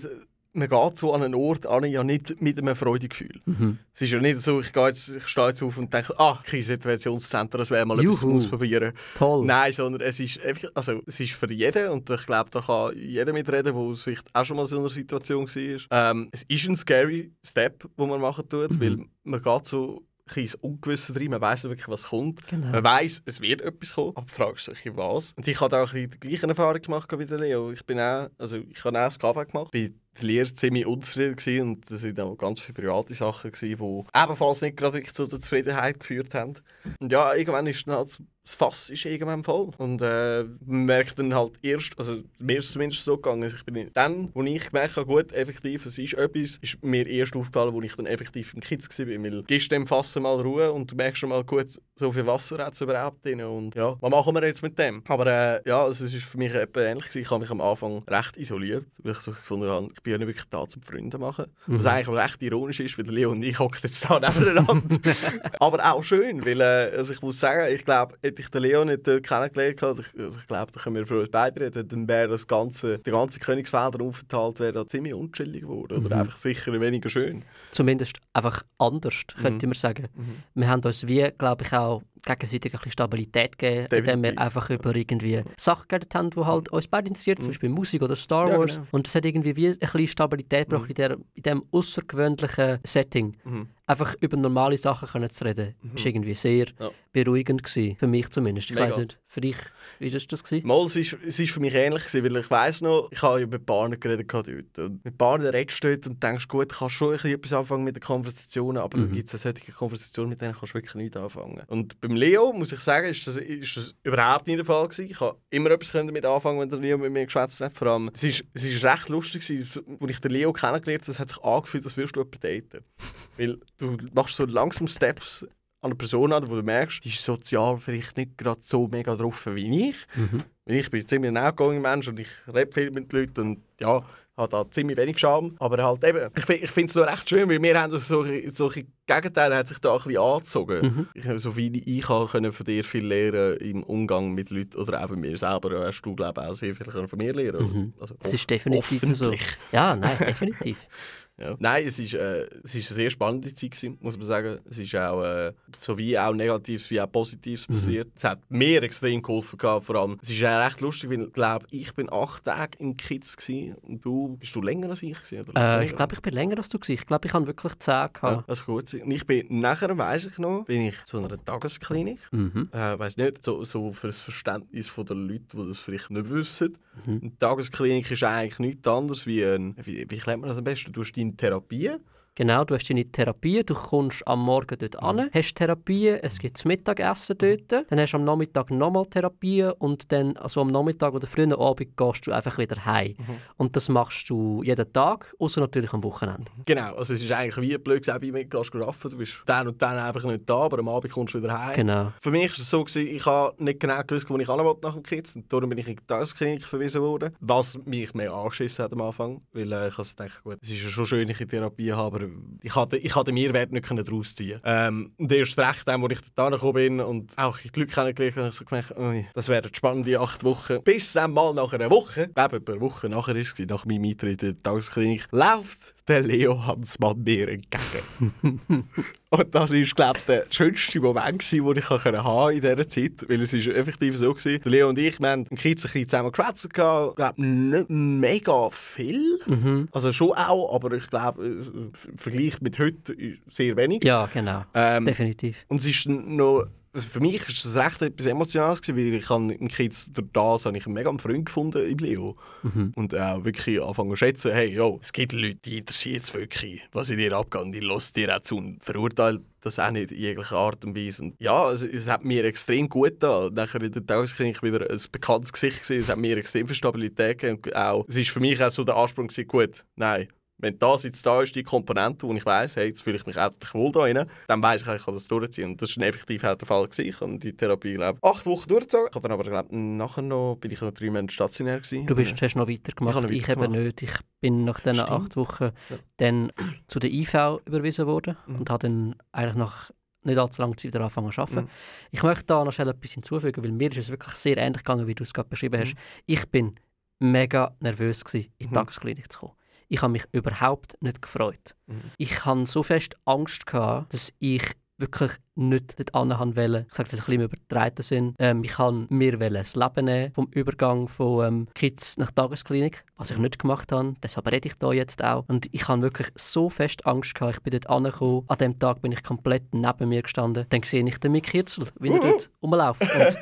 man 0.55 0.69
geht 0.69 0.97
so 0.97 1.13
an 1.13 1.21
einen 1.24 1.35
Ort 1.35 1.67
an, 1.67 1.83
ja 1.83 2.03
nicht 2.03 2.41
mit 2.41 2.57
einem 2.59 2.75
Freudegefühl. 2.75 3.41
Mhm. 3.45 3.77
Es 3.93 4.01
ist 4.01 4.12
ja 4.12 4.19
nicht 4.19 4.39
so, 4.39 4.62
ich, 4.62 4.71
gehe 4.74 4.88
jetzt, 4.88 5.09
ich 5.09 5.27
stehe 5.27 5.47
jetzt 5.50 5.62
auf 5.62 5.77
und 5.77 5.93
denke, 5.93 6.17
ah, 6.19 6.39
Kriseninterventionszentrum, 6.43 7.59
das 7.59 7.71
wäre 7.71 7.85
mal 7.85 8.00
etwas 8.00 8.21
Juhu. 8.21 8.35
Ausprobieren. 8.35 8.93
Toll. 9.15 9.45
Nein, 9.45 9.74
sondern 9.74 10.01
es 10.01 10.19
ist, 10.19 10.39
einfach, 10.43 10.69
also, 10.74 11.01
es 11.05 11.19
ist 11.19 11.33
für 11.33 11.51
jeden, 11.51 11.89
und 11.89 12.09
ich 12.09 12.25
glaube, 12.25 12.50
da 12.50 12.62
kann 12.62 12.97
jeder 12.97 13.33
mitreden, 13.33 13.74
der 13.75 13.95
vielleicht 13.95 14.33
auch 14.33 14.45
schon 14.45 14.57
mal 14.57 14.63
in 14.63 14.67
so 14.69 14.79
einer 14.79 14.89
Situation 14.89 15.45
war. 15.47 16.12
Ähm, 16.12 16.29
es 16.31 16.43
ist 16.43 16.67
ein 16.67 16.75
scary 16.75 17.31
Step, 17.43 17.85
den 17.97 18.09
man 18.09 18.21
machen 18.21 18.47
tut, 18.50 18.71
Mhm. 18.71 18.79
weil 18.81 19.05
man 19.24 19.41
geht 19.41 19.65
so 19.67 20.03
ins 20.35 20.55
Ungewisse 20.55 21.15
rein, 21.15 21.29
man 21.29 21.39
weiß 21.41 21.63
nicht 21.65 21.69
wirklich, 21.71 21.88
was 21.88 22.05
kommt. 22.05 22.47
Genau. 22.47 22.67
Man 22.67 22.83
weiß, 22.83 23.21
es 23.25 23.41
wird 23.41 23.62
etwas 23.62 23.93
kommen, 23.93 24.13
aber 24.15 24.53
ist 24.55 24.65
sich, 24.65 24.77
was. 24.95 25.33
Und 25.33 25.47
ich 25.47 25.62
habe 25.62 25.77
auch 25.77 25.91
die 25.91 26.09
gleiche 26.09 26.47
Erfahrung 26.47 26.81
gemacht 26.81 27.12
wie 27.17 27.25
der 27.27 27.38
Leo. 27.38 27.71
Ich 27.71 27.85
bin 27.85 28.00
auch, 28.00 28.29
also 28.39 28.57
ich 28.57 28.83
habe 28.83 28.97
auch 28.97 29.05
das 29.05 29.19
KV 29.19 29.45
gemacht, 29.45 29.71
bin 29.71 30.00
Lehrer 30.22 30.45
ziemlich 30.45 30.86
unzufrieden 30.86 31.36
gewesen 31.36 31.62
und 31.62 31.91
das 31.91 32.03
waren 32.03 32.19
auch 32.19 32.38
ganz 32.38 32.60
viele 32.60 32.74
private 32.74 33.13
Sachen, 33.13 33.51
gewesen, 33.51 33.77
die 33.77 34.19
ebenfalls 34.19 34.62
nicht 34.62 34.77
gerade 34.77 35.03
zu 35.03 35.25
der 35.25 35.39
Zufriedenheit 35.39 36.00
geführt 36.00 36.34
haben. 36.34 36.55
Und 37.00 37.12
ja, 37.12 37.34
irgendwann 37.34 37.67
ist 37.67 37.88
dann 37.88 37.95
halt 37.95 38.19
das 38.45 38.53
Fass 38.53 38.89
ist 38.89 39.05
irgendwann 39.05 39.43
voll. 39.43 39.72
Und 39.77 40.01
äh, 40.01 40.43
man 40.65 40.86
merkt 40.86 41.17
dann 41.17 41.34
halt 41.34 41.53
erst, 41.63 41.98
also 41.98 42.22
mir 42.38 42.60
ist 42.60 42.65
es 42.65 42.72
zumindest 42.74 43.03
so 43.03 43.17
gegangen, 43.17 43.43
also 43.43 43.55
ich 43.55 43.65
bin 43.65 43.89
dann, 43.93 44.29
wo 44.34 44.43
ich 44.43 44.69
gemerkt 44.69 44.95
habe, 44.98 45.07
gut, 45.07 45.34
effektiv, 45.34 45.86
es 45.86 45.98
ist 45.98 46.13
etwas, 46.13 46.57
ist 46.62 46.84
mir 46.84 47.07
erst 47.07 47.36
aufgefallen, 47.36 47.74
wo 47.74 47.81
ich 47.81 47.95
dann 47.95 48.05
effektiv 48.05 48.53
im 48.53 48.62
Kids 48.62 48.88
war. 49.00 49.07
Weil 49.07 49.43
gibst 49.43 49.72
dem 49.72 49.88
Fass 49.88 50.15
mal 50.15 50.39
Ruhe 50.39 50.72
und 50.72 50.91
du 50.91 50.95
merkst 50.95 51.19
schon 51.19 51.29
mal, 51.29 51.43
gut, 51.43 51.79
so 51.95 52.12
viel 52.12 52.25
Wasser 52.27 52.63
hat 52.63 52.75
es 52.75 52.81
überhaupt 52.81 53.25
drin. 53.25 53.41
Und 53.41 53.75
ja, 53.75 53.95
was 54.00 54.12
machen 54.12 54.36
wir 54.36 54.45
jetzt 54.45 54.62
mit 54.62 54.77
dem? 54.77 55.01
Aber 55.07 55.25
äh, 55.25 55.62
ja, 55.67 55.84
also, 55.84 56.05
es 56.05 56.13
ist 56.13 56.25
für 56.25 56.38
mich 56.38 56.53
etwa 56.53 56.81
ähnlich 56.81 57.05
gewesen. 57.05 57.22
Ich 57.22 57.31
habe 57.31 57.41
mich 57.41 57.50
am 57.50 57.62
Anfang 57.62 58.03
recht 58.07 58.38
isoliert, 58.38 58.86
weil 59.00 59.13
ich 59.13 59.19
so 59.19 59.31
gefunden 59.31 59.67
habe, 59.67 59.89
bin 60.05 60.12
ja 60.13 60.17
nicht 60.19 60.27
wirklich 60.27 60.45
da, 60.50 60.65
zum 60.67 60.81
Freunde 60.81 61.17
machen. 61.17 61.45
Was 61.67 61.83
Mhm. 61.83 61.89
eigentlich 61.89 62.17
recht 62.24 62.41
ironisch 62.43 62.79
ist, 62.79 62.97
weil 62.97 63.05
Leo 63.09 63.31
und 63.31 63.43
ich 63.43 63.57
hocken 63.59 63.79
jetzt 63.83 64.05
da 64.09 64.19
nebeneinander. 64.19 65.00
Aber 65.59 65.91
auch 65.91 66.03
schön, 66.03 66.45
weil 66.45 66.62
äh, 66.62 66.95
also 66.95 67.12
ich 67.12 67.21
muss 67.21 67.39
sagen, 67.39 67.74
ich 67.74 67.83
glaube, 67.83 68.15
hätte 68.24 68.41
ich 68.41 68.50
den 68.50 68.62
Leo 68.62 68.85
nicht 68.85 69.05
dort 69.07 69.24
kennengelernt, 69.24 69.83
also 69.83 70.01
ich, 70.01 70.19
also 70.19 70.38
ich 70.39 70.47
glaube, 70.47 70.71
da 70.71 70.79
können 70.79 70.95
wir 70.95 71.07
für 71.07 71.19
uns 71.19 71.29
beide 71.29 71.59
reden, 71.62 71.88
dann 71.88 72.07
wäre 72.07 72.27
das 72.29 72.47
ganze, 72.47 73.00
der 73.00 73.13
ganze 73.13 73.39
Königsfelder 73.39 74.01
Aufenthalt 74.03 74.59
wäre 74.59 74.74
da 74.74 74.88
ziemlich 74.88 75.13
unchillig 75.13 75.62
geworden. 75.62 76.05
Oder 76.05 76.15
Mhm. 76.15 76.21
einfach 76.21 76.38
sicher 76.38 76.79
weniger 76.79 77.09
schön. 77.09 77.43
Zumindest 77.71 78.19
einfach 78.33 78.63
anders, 78.77 79.15
könnte 79.41 79.65
Mhm. 79.65 79.69
man 79.71 79.74
sagen. 79.75 80.07
Mhm. 80.15 80.43
Wir 80.53 80.67
haben 80.67 80.81
uns 80.83 81.05
wie, 81.07 81.29
glaube 81.38 81.63
ich, 81.65 81.74
auch 81.74 82.01
gegenseitig 82.25 82.74
ein 82.74 82.77
bisschen 82.79 82.91
Stabilität 82.91 83.57
gegeben, 83.57 83.85
indem 83.91 84.05
Definitiv. 84.05 84.31
wir 84.35 84.41
einfach 84.41 84.69
über 84.71 84.95
irgendwie 84.95 85.43
Sachen 85.57 85.88
geredet 85.88 86.15
haben, 86.15 86.29
die 86.31 86.39
halt 86.39 86.69
uns 86.69 86.88
beide 86.88 87.07
interessiert, 87.09 87.39
zum 87.39 87.47
Mhm. 87.47 87.51
Beispiel 87.51 87.69
Musik 87.69 88.01
oder 88.01 88.15
Star 88.15 88.50
Ja, 88.50 88.57
Wars. 88.59 88.74
genau. 88.75 88.88
Und 88.91 89.07
es 89.07 89.13
hat 89.15 89.25
irgendwie 89.25 89.55
wie 89.55 89.67
ein 89.67 89.77
bisschen 89.97 90.11
Stabilität 90.11 90.69
gebraucht 90.69 90.83
Mhm. 90.85 90.89
in, 90.89 90.95
der, 90.95 91.11
in 91.35 91.43
diesem 91.43 91.63
außergewöhnlichen 91.71 92.79
Setting. 92.83 93.35
Mhm. 93.43 93.67
Einfach 93.87 94.15
über 94.19 94.35
normale 94.35 94.77
Sachen 94.77 95.07
können 95.07 95.29
zu 95.29 95.43
reden, 95.45 95.75
Mhm. 95.83 95.95
ist 95.95 96.05
irgendwie 96.05 96.33
sehr 96.33 96.65
Ja. 96.79 96.89
beruhigend 97.13 97.61
gewesen, 97.63 97.95
für 97.97 98.07
mich 98.07 98.29
zumindest. 98.29 98.71
Ich 98.71 98.75
weiß 98.75 98.97
nicht, 98.97 99.19
für 99.27 99.41
dich, 99.41 99.57
wie 99.99 100.11
war 100.11 100.19
das? 100.27 100.43
Gewesen? 100.43 100.67
Mal, 100.67 100.85
es 100.87 100.95
ist, 100.95 101.15
es 101.25 101.39
ist 101.39 101.51
für 101.51 101.59
mich 101.59 101.73
ähnlich 101.75 102.03
gewesen, 102.05 102.23
weil 102.25 102.35
ich 102.41 102.49
weiss 102.49 102.81
noch, 102.81 103.09
ich 103.11 103.21
habe 103.21 103.41
ja 103.41 103.47
mit 103.47 103.63
Partnern 103.65 103.99
geredet 103.99 104.33
dort. 104.33 104.47
Und 104.79 105.05
mit 105.05 105.17
Partnern 105.19 105.53
redest 105.53 105.83
du 105.83 105.89
dort 105.95 106.07
und 106.07 106.23
denkst, 106.23 106.47
gut, 106.47 106.71
du 106.71 106.75
kannst 106.75 106.95
schon 106.95 107.09
ein 107.09 107.13
bisschen 107.13 107.31
etwas 107.33 107.53
anfangen 107.53 107.83
mit 107.83 107.95
den 107.95 108.01
Konversationen, 108.01 108.77
aber 108.81 108.97
dann 108.97 109.09
Mhm. 109.09 109.13
gibt 109.13 109.31
es 109.31 109.39
solche 109.39 109.71
Konversationen, 109.71 110.29
mit 110.31 110.41
denen 110.41 110.53
kannst 110.53 110.73
du 110.73 110.77
wirklich 110.79 110.95
nichts 110.95 111.17
anfangen. 111.17 111.61
Und 111.67 112.01
beim 112.01 112.15
Leo, 112.15 112.51
muss 112.53 112.71
ich 112.71 112.79
sagen, 112.79 113.07
ist 113.07 113.27
das, 113.27 113.37
ist 113.37 113.77
das 113.77 113.95
überhaupt 114.03 114.47
nicht 114.47 114.57
der 114.57 114.65
Fall 114.65 114.87
gewesen. 114.87 115.11
Ich 115.11 115.19
habe 115.19 115.37
immer 115.51 115.69
etwas 115.69 115.91
damit 115.91 116.25
anfangen, 116.25 116.59
wenn 116.59 116.69
der 116.69 116.79
Leo 116.79 116.97
mit 116.97 117.11
mir 117.11 117.25
geschwätzt 117.25 117.61
hat. 117.61 117.77
Vor 117.77 117.87
allem, 117.87 118.09
es 118.15 118.23
ist, 118.23 118.43
es 118.53 118.63
ist 118.63 118.83
recht 118.83 119.09
lustig 119.09 119.45
gewesen, 119.47 119.97
als 120.01 120.09
ich 120.11 120.19
den 120.21 120.31
Leo 120.31 120.51
kennengelernt 120.53 121.03
habe, 121.03 121.11
es 121.11 121.19
hat 121.19 121.29
sich 121.29 121.43
angefühlt, 121.43 121.85
als 121.85 121.95
würdest 121.95 122.15
du 122.15 122.21
jemanden 122.21 122.39
daten. 122.71 122.83
weil 123.37 123.59
du 123.77 123.98
machst 124.13 124.36
so 124.36 124.46
langsam 124.46 124.88
Steps 124.88 125.44
an 125.82 125.91
eine 125.91 125.96
Person 125.96 126.34
an, 126.34 126.48
wo 126.50 126.55
du 126.55 126.63
merkst, 126.63 127.03
die 127.05 127.10
ist 127.10 127.24
sozial 127.24 127.77
vielleicht 127.77 128.17
nicht 128.17 128.38
gerade 128.38 128.60
so 128.63 128.88
mega 128.88 129.15
drauf 129.15 129.46
wie 129.53 129.89
ich. 129.89 129.96
Mhm. 130.15 130.44
Ich 130.65 130.89
bin 130.89 131.08
ziemlich 131.08 131.29
ein 131.29 131.38
outgoing 131.38 131.82
Mensch 131.82 132.08
und 132.08 132.20
ich 132.20 132.29
rede 132.51 132.72
viel 132.72 132.89
mit 132.89 133.12
den 133.12 133.20
Leuten 133.20 133.41
und 133.41 133.62
ja, 133.79 134.03
habe 134.36 134.50
da 134.51 134.70
ziemlich 134.72 134.98
wenig 134.98 135.20
Scham. 135.20 135.55
Aber 135.60 135.82
halt 135.84 136.03
eben, 136.03 136.32
ich, 136.36 136.50
ich 136.50 136.72
finde 136.72 136.89
es 136.89 136.96
noch 136.96 137.05
recht 137.05 137.29
schön, 137.29 137.48
weil 137.48 137.62
wir 137.62 137.79
haben 137.79 137.94
das 137.94 138.08
solche, 138.08 138.50
solche 138.50 138.86
Gegenteile 139.05 139.58
hat 139.58 139.67
sich 139.67 139.77
da 139.77 139.91
ein 139.91 139.98
bisschen 139.98 140.17
angezogen. 140.17 140.82
Mhm. 140.82 141.08
Ich, 141.13 141.41
so 141.41 141.51
viel 141.51 141.88
ich 141.88 142.01
kann, 142.01 142.27
können 142.27 142.51
von 142.51 142.65
dir 142.65 142.84
viel 142.84 143.05
lernen 143.05 143.58
im 143.58 143.84
Umgang 143.84 144.32
mit 144.34 144.50
Leuten 144.50 144.77
oder 144.79 145.03
auch 145.03 145.10
bei 145.10 145.15
mir 145.15 145.38
selber. 145.38 145.86
Hast 145.86 146.01
du, 146.01 146.15
glaube 146.15 146.41
ich, 146.41 146.48
auch 146.48 146.53
sehr 146.55 146.74
viel 146.75 146.86
können 146.88 147.08
von 147.08 147.17
mir 147.17 147.34
lernen 147.34 147.72
Mhm. 147.72 147.94
also, 148.00 148.15
Es 148.24 148.34
ist 148.34 148.50
definitiv 148.50 149.03
so. 149.15 149.32
Ja, 149.72 149.96
nein, 149.96 150.17
definitiv. 150.20 150.79
Ja. 151.37 151.55
Nein, 151.59 151.85
es 151.85 151.99
ist, 151.99 152.13
äh, 152.13 152.47
es 152.63 152.75
ist 152.75 152.89
eine 152.91 152.95
sehr 152.95 153.09
spannende 153.09 153.53
Zeit, 153.53 153.71
gewesen, 153.71 153.97
muss 153.99 154.15
man 154.17 154.25
sagen. 154.25 154.59
Es 154.69 154.77
ist 154.77 154.95
auch 154.95 155.21
äh, 155.21 155.51
sowie 155.77 156.17
auch 156.17 156.33
Negatives 156.33 156.89
wie 156.89 157.01
auch 157.01 157.11
Positives 157.11 157.67
Mhm. 157.67 157.73
passiert. 157.73 158.07
Es 158.15 158.23
hat 158.23 158.39
mir 158.49 158.81
extrem 158.83 159.21
geholfen, 159.21 159.57
gehabt, 159.57 159.85
vor 159.85 159.95
allem. 159.97 160.17
Es 160.21 160.29
ist 160.29 160.41
auch 160.45 160.65
recht 160.65 160.79
lustig, 160.79 161.09
weil 161.09 161.23
ich 161.23 161.33
glaube, 161.33 161.65
ich 161.71 161.93
bin 161.93 162.11
acht 162.11 162.45
Tage 162.45 162.77
im 162.79 162.95
Kids 162.95 163.35
gewesen, 163.35 163.75
und 163.81 164.03
du, 164.05 164.37
bist 164.37 164.55
du 164.55 164.61
länger 164.61 164.89
als 164.89 165.03
ich? 165.03 165.13
Gewesen, 165.17 165.41
oder 165.49 165.79
äh, 165.81 165.85
ich 165.85 165.95
glaube, 165.95 166.15
ich 166.15 166.21
bin 166.21 166.33
länger 166.33 166.57
als 166.57 166.69
du. 166.69 166.79
Gewesen. 166.79 166.93
Ich 166.99 167.05
glaube, 167.05 167.27
ich 167.27 167.33
habe 167.33 167.47
wirklich 167.47 167.79
10 167.79 167.93
ja, 167.93 168.43
das 168.47 168.59
ist 168.59 168.65
gut. 168.65 168.93
Und 168.93 169.11
ich 169.11 169.25
bin, 169.25 169.45
nachher, 169.59 169.97
weiss 169.97 170.25
ich 170.25 170.37
noch, 170.37 170.63
bin 170.65 170.83
ich 170.83 171.03
zu 171.03 171.17
einer 171.17 171.43
Tagesklinik. 171.43 172.19
Mhm. 172.31 172.69
Äh, 172.71 172.97
weiß 172.97 173.17
nicht, 173.17 173.43
so, 173.43 173.63
so 173.65 173.91
für 173.91 174.07
das 174.07 174.21
Verständnis 174.21 174.91
der 174.95 175.15
Leute, 175.15 175.43
die 175.53 175.67
das 175.67 175.79
vielleicht 175.79 176.11
nicht 176.11 176.29
wissen. 176.29 176.77
Mhm. 177.05 177.19
Eine 177.21 177.37
Tagesklinik 177.37 178.09
ist 178.11 178.23
eigentlich 178.23 178.59
nichts 178.59 178.87
anderes 178.87 179.25
wie 179.25 179.43
ein, 179.43 179.75
wie, 179.83 180.05
wie 180.09 180.15
erklärt 180.15 180.39
man 180.39 180.49
das 180.49 180.57
am 180.57 180.63
besten? 180.63 180.93
Du 180.93 181.01
hast 181.01 181.13
deine 181.13 181.35
Therapie 181.35 181.91
Genau, 182.37 182.65
du 182.65 182.75
hast 182.75 182.89
deine 182.89 183.05
Therapie, 183.05 183.63
du 183.63 183.73
kommst 183.73 184.27
am 184.27 184.41
Morgen 184.41 184.77
dort 184.77 184.95
Mhm. 185.01 185.07
an, 185.19 185.29
hast 185.33 185.55
Therapie, 185.55 186.09
es 186.09 186.37
gibt 186.37 186.57
das 186.57 186.65
Mittagessen 186.65 187.37
dort, 187.37 187.71
dann 187.89 187.97
hast 187.99 188.11
du 188.11 188.17
am 188.17 188.25
Nachmittag 188.25 188.71
nochmal 188.71 189.05
Therapie 189.05 189.63
und 189.79 190.11
dann 190.11 190.35
also 190.35 190.59
am 190.59 190.67
Nachmittag 190.67 191.13
oder 191.13 191.27
frühen 191.27 191.53
Abend 191.53 191.95
gehst 191.95 192.27
du 192.27 192.33
einfach 192.33 192.57
wieder 192.57 192.83
heim. 192.85 193.15
Mhm. 193.17 193.35
Und 193.55 193.75
das 193.77 193.87
machst 193.87 194.29
du 194.29 194.61
jeden 194.63 194.91
Tag, 194.91 195.33
außer 195.39 195.61
natürlich 195.61 195.93
am 195.93 196.03
Wochenende. 196.03 196.43
Genau, 196.65 196.95
also 196.95 197.13
es 197.13 197.23
ist 197.23 197.31
eigentlich 197.31 197.55
wie 197.69 197.77
blöd 197.77 197.99
gesagt, 198.03 198.21
wie 198.21 198.33
mit 198.33 198.51
gehst 198.51 198.73
du 198.73 198.83
arbeiten. 198.83 199.09
Du 199.11 199.17
bist 199.17 199.41
dann 199.45 199.69
und 199.69 199.81
dann 199.81 199.97
einfach 199.97 200.23
nicht 200.25 200.41
da, 200.49 200.55
aber 200.57 200.79
am 200.79 200.89
Abend 200.89 201.13
kommst 201.13 201.33
du 201.35 201.41
wieder 201.41 201.57
heim. 201.57 201.75
Genau. 201.75 202.11
Für 202.19 202.31
mich 202.31 202.51
war 202.51 202.57
es 202.57 202.69
so, 202.69 202.83
gewesen, 202.83 203.07
ich 203.15 203.25
habe 203.25 203.63
nicht 203.63 203.79
genau 203.79 204.01
gewusst, 204.05 204.29
wo 204.29 204.37
ich 204.37 204.47
hin 204.49 204.57
wollte 204.59 204.81
nach 204.85 204.93
dem 204.93 205.03
Kids. 205.03 205.37
Und 205.37 205.51
darum 205.53 205.69
bin 205.69 205.77
ich 205.77 205.87
in 205.87 205.95
die 205.95 206.05
Tagesklinik 206.05 206.63
verwiesen 206.65 207.01
worden. 207.01 207.33
Was 207.39 207.77
mich 207.85 208.13
mehr 208.13 208.33
angeschissen 208.33 208.83
hat 208.83 208.91
am 208.91 208.99
Anfang. 209.01 209.41
Weil 209.53 209.71
äh, 209.71 209.87
ich 209.87 209.97
also 209.97 210.13
dachte, 210.17 210.33
gut, 210.43 210.57
es 210.61 210.69
ist 210.71 210.83
ja 210.83 210.89
schon 210.89 211.05
schön, 211.05 211.29
ich 211.29 211.39
in 211.39 211.47
Therapie 211.47 211.93
habe, 211.93 212.25
ich 212.62 212.75
hatte, 212.75 212.98
ich 212.98 213.15
hatte 213.15 213.25
den 213.25 213.36
Mehrwert 213.36 213.72
nicht 213.72 213.89
daraus 213.89 214.36
ziehen 214.36 214.60
ähm, 214.63 215.12
erst 215.17 215.58
recht, 215.58 215.88
als 215.88 216.12
ich 216.12 216.20
da 216.36 216.50
gekommen 216.50 216.74
bin 216.74 217.00
und 217.00 217.38
auch 217.38 217.58
die 217.60 217.79
Leute 217.79 217.91
kennengelernt 217.91 218.36
habe, 218.38 218.48
ich 218.50 218.55
so 218.55 218.65
gemerkt, 218.65 218.98
ui, 218.98 219.27
das 219.34 219.48
wären 219.48 219.74
spannende 219.74 220.20
acht 220.20 220.44
Wochen. 220.44 220.82
Bis 220.84 221.13
dann 221.13 221.32
mal 221.32 221.53
nach 221.53 221.74
einer 221.74 221.89
Woche, 221.89 222.29
eben 222.53 222.67
eine 222.67 222.82
Woche 222.82 223.10
nachher 223.10 223.36
ist 223.36 223.60
es, 223.60 223.67
nach 223.67 223.86
meinem 223.86 224.05
Eintritt 224.05 224.44
in 224.44 224.55
die 224.55 224.62
Tagesklinik, 224.62 225.27
läuft 225.32 225.94
der 226.07 226.21
Leo 226.21 226.65
Hansmann 226.65 227.24
mir 227.24 227.50
entgegen. 227.50 228.62
Und 229.29 229.55
das 229.55 229.71
war, 229.71 229.81
glaube 229.81 230.19
ich, 230.19 230.25
der 230.25 230.43
schönste 230.50 231.00
Moment, 231.00 231.39
gewesen, 231.39 231.65
den 231.65 231.77
ich 231.77 231.89
haben 231.89 232.15
konnte 232.15 232.55
in 232.55 232.62
dieser 232.62 232.88
Zeit. 232.88 233.29
Weil 233.29 233.41
es 233.41 233.53
ist 233.53 233.67
effektiv 233.67 234.15
so 234.15 234.29
war. 234.29 234.59
Der 234.59 234.71
Leo 234.71 234.89
und 234.89 234.97
ich, 235.00 235.19
wir 235.19 235.29
haben 235.29 235.45
im 235.50 235.57
Kiez 235.57 235.83
ein 235.83 235.91
bisschen 235.91 236.07
zusammen 236.07 236.31
geschwätzt. 236.31 236.65
Ich 236.65 236.71
glaube, 236.71 237.33
nicht 237.41 237.89
mega 237.89 238.69
viel. 238.69 239.39
Mhm. 239.47 239.89
Also 239.91 240.13
schon 240.13 240.31
auch, 240.33 240.74
aber 240.74 240.93
ich 240.93 241.09
glaube, 241.09 241.43
im 241.43 241.91
Vergleich 242.17 242.62
mit 242.62 242.79
heute 242.79 243.15
sehr 243.50 243.75
wenig. 243.75 244.03
Ja, 244.03 244.27
genau. 244.31 244.63
Ähm, 244.74 245.05
Definitiv. 245.05 245.65
und 245.67 245.79
es 245.79 245.88
ist 245.88 246.07
noch... 246.07 246.65
Also 246.95 247.09
für 247.09 247.19
mich 247.19 247.45
ist 247.45 247.65
das 247.65 247.75
recht 247.75 248.01
etwas 248.01 248.25
Emotionales 248.25 248.81
gewesen, 248.81 249.11
weil 249.11 249.19
ich 249.19 249.29
habe 249.29 249.53
im 249.53 249.67
Kiez 249.67 250.09
durch 250.13 250.27
das 250.31 250.65
habe 250.65 250.77
ich 250.77 250.85
einen 250.85 250.95
mega 250.95 251.11
Freund 251.17 251.45
gefunden 251.45 251.85
im 251.85 251.97
Leo. 251.97 252.37
Mhm. 252.63 252.93
Und 252.95 253.13
auch 253.13 253.43
wirklich 253.43 253.81
anfangen 253.81 254.11
zu 254.11 254.15
schätzen, 254.15 254.53
hey, 254.53 254.69
yo, 254.69 254.99
es 255.01 255.11
gibt 255.11 255.33
Leute, 255.33 255.55
die 255.55 255.79
interessiert 255.79 256.23
es 256.23 256.33
wirklich, 256.33 256.81
was 256.93 257.09
in 257.09 257.17
dir 257.17 257.33
abgeht. 257.33 257.63
Und 257.63 257.73
die 257.73 257.81
hören 257.81 258.01
dir 258.15 258.37
auch 258.37 258.39
zu 258.39 258.57
und 258.57 258.81
verurteilen 258.81 259.45
das 259.59 259.77
auch 259.77 259.91
nicht 259.91 260.13
in 260.13 260.19
jeglicher 260.19 260.55
Art 260.55 260.85
und 260.85 260.95
Weise. 260.95 261.23
Und 261.23 261.35
ja, 261.37 261.69
es, 261.69 261.81
es 261.81 262.07
hat 262.07 262.23
mir 262.23 262.45
extrem 262.45 262.87
gut 262.87 263.19
getan. 263.19 263.53
Nachher 263.53 263.81
in 263.81 263.91
der 263.91 264.05
Tagesklinik 264.05 264.63
wieder 264.63 264.89
ein 264.89 265.01
bekanntes 265.11 265.51
Gesicht 265.51 265.83
gewesen. 265.83 266.01
Es 266.01 266.09
hat 266.09 266.17
mir 266.17 266.37
extrem 266.37 266.65
viel 266.65 266.77
Stabilität 266.77 267.39
gegeben. 267.39 267.61
Und 267.61 267.75
auch, 267.75 268.05
es 268.07 268.15
ist 268.15 268.29
für 268.29 268.39
mich 268.39 268.63
auch 268.63 268.71
so 268.71 268.85
der 268.85 268.95
Anspruch 268.95 269.27
gewesen, 269.27 269.47
gut, 269.47 269.85
nein, 269.97 270.29
wenn 270.57 270.79
das 270.79 271.03
jetzt 271.03 271.25
da 271.25 271.41
ist, 271.41 271.53
die 271.55 271.63
Komponente, 271.63 272.27
wo 272.27 272.33
ich 272.33 272.45
weiss, 272.45 272.75
hey, 272.77 272.88
jetzt 272.88 273.01
fühle 273.01 273.17
ich 273.17 273.25
mich 273.25 273.35
endlich 273.35 273.74
wohl 273.74 273.91
da 273.91 274.01
rein, 274.01 274.25
dann 274.47 274.63
weiss 274.63 274.81
ich, 274.83 274.88
ich 274.88 275.03
kann 275.03 275.13
das 275.13 275.27
durchziehen. 275.27 275.71
Und 275.71 275.81
das 275.81 275.97
war 275.97 276.07
effektiv 276.07 276.43
auch 276.45 276.55
der 276.55 276.67
Fall. 276.67 276.83
Gewesen. 276.88 277.09
Ich 277.09 277.19
habe 277.19 277.38
die 277.38 277.51
Therapie, 277.55 277.95
glaube 277.95 278.19
ich, 278.24 278.29
acht 278.29 278.45
Wochen 278.45 278.67
durchgezogen. 278.69 279.07
Ich 279.09 279.15
habe 279.15 279.27
dann 279.27 279.39
aber, 279.39 279.43
glaube 279.50 279.75
nachher 279.77 280.21
noch, 280.21 280.55
bin 280.55 280.71
ich 280.71 280.79
noch 280.81 280.91
drei 280.91 281.07
Monate 281.09 281.33
stationär 281.33 281.77
gewesen. 281.79 282.05
Du 282.05 282.15
bist, 282.15 282.41
hast 282.41 282.55
noch 282.55 282.69
weitergemacht, 282.69 283.12
Ich 283.12 283.15
habe 283.15 283.27
noch 283.27 283.33
ich, 283.35 283.50
eben 283.77 283.83
nicht. 283.85 284.01
Ich 284.01 284.13
bin 284.39 284.63
nach 284.63 284.79
diesen 284.79 284.95
Stimmt. 284.95 285.09
acht 285.12 285.35
Wochen 285.35 285.71
Ja. 285.89 285.97
dann 286.17 286.51
zu 286.88 287.00
der 287.00 287.12
IV 287.12 287.33
überwiesen 287.65 288.07
worden 288.07 288.38
Mhm. 288.47 288.55
und 288.55 288.69
habe 288.69 288.79
dann 288.88 289.15
eigentlich 289.33 289.55
nach 289.55 289.91
nicht 290.24 290.38
allzu 290.39 290.62
langer 290.62 290.75
Zeit 290.77 290.85
wieder 290.85 291.01
angefangen 291.01 291.31
zu 291.31 291.41
arbeiten. 291.41 291.62
Mhm. 291.65 291.69
Ich 292.12 292.24
möchte 292.24 292.45
da 292.45 292.63
noch 292.63 292.71
schnell 292.71 292.88
etwas 292.88 293.12
hinzufügen, 293.12 293.62
weil 293.63 293.71
mir 293.71 293.91
ist 293.91 293.97
es 293.97 294.09
wirklich 294.09 294.35
sehr 294.35 294.57
ähnlich 294.57 294.83
gegangen, 294.83 295.05
wie 295.05 295.13
du 295.15 295.24
es 295.24 295.33
gerade 295.33 295.50
beschrieben 295.50 295.79
hast. 295.79 295.93
Mhm. 295.93 296.00
Ich 296.25 296.47
bin 296.50 296.75
mega 297.19 297.75
nervös 297.79 298.24
gewesen, 298.25 298.47
in 298.57 298.67
die 298.67 298.69
Mhm. 298.69 298.74
Tagesklinik 298.74 299.31
zu 299.31 299.39
kommen. 299.39 299.53
Ich 299.95 300.01
habe 300.01 300.11
mich 300.11 300.25
überhaupt 300.33 301.01
nicht 301.01 301.21
gefreut. 301.21 301.73
Mhm. 301.87 302.11
Ich 302.17 302.43
hatte 302.43 302.65
so 302.65 302.83
fest 302.83 303.15
Angst, 303.23 303.65
gehabt, 303.65 304.13
dass 304.13 304.33
ich 304.39 304.61
wirklich 304.97 305.31
nicht 305.55 305.97
dort 305.97 306.13
anhaben 306.13 306.57
wollte. 306.57 306.85
Ich 306.89 306.93
sage 306.93 307.09
das 307.09 307.19
ein 307.21 307.25
bisschen 307.25 307.33
im 307.33 307.41
übertreiten 307.41 308.03
Sinn. 308.03 308.35
Ähm, 308.37 308.61
ich 308.65 308.77
wollte 308.77 309.13
mir 309.13 309.37
das 309.37 309.77
Leben 309.77 310.05
nehmen 310.05 310.33
vom 310.33 310.49
Übergang 310.51 311.07
von 311.07 311.45
ähm, 311.45 311.67
Kids 311.75 312.17
nach 312.17 312.31
Tagesklinik, 312.31 313.05
was 313.15 313.31
ich 313.31 313.37
nicht 313.37 313.57
gemacht 313.57 313.93
habe. 313.93 314.15
Deshalb 314.21 314.51
rede 314.51 314.67
ich 314.67 314.75
da 314.75 314.91
jetzt 314.91 315.23
auch. 315.23 315.45
Und 315.47 315.73
ich 315.73 315.87
habe 315.87 316.01
wirklich 316.01 316.27
so 316.35 316.69
fest 316.69 317.05
Angst 317.05 317.33
gehabt. 317.33 317.53
Ich 317.55 317.63
bin 317.63 317.71
dort 317.71 317.89
angekommen. 317.89 318.43
An 318.49 318.57
dem 318.57 318.77
Tag 318.77 319.01
bin 319.01 319.13
ich 319.13 319.23
komplett 319.23 319.73
neben 319.73 320.09
mir 320.09 320.23
gestanden. 320.23 320.65
Dann 320.67 320.83
sehe 320.83 321.07
ich 321.07 321.19
den 321.21 321.31
Mick 321.31 321.49
Hirzel, 321.49 321.87
wie 322.01 322.09
er 322.09 322.19
dort 322.19 322.49
rumläuft. 322.61 322.99
Und 323.01 323.37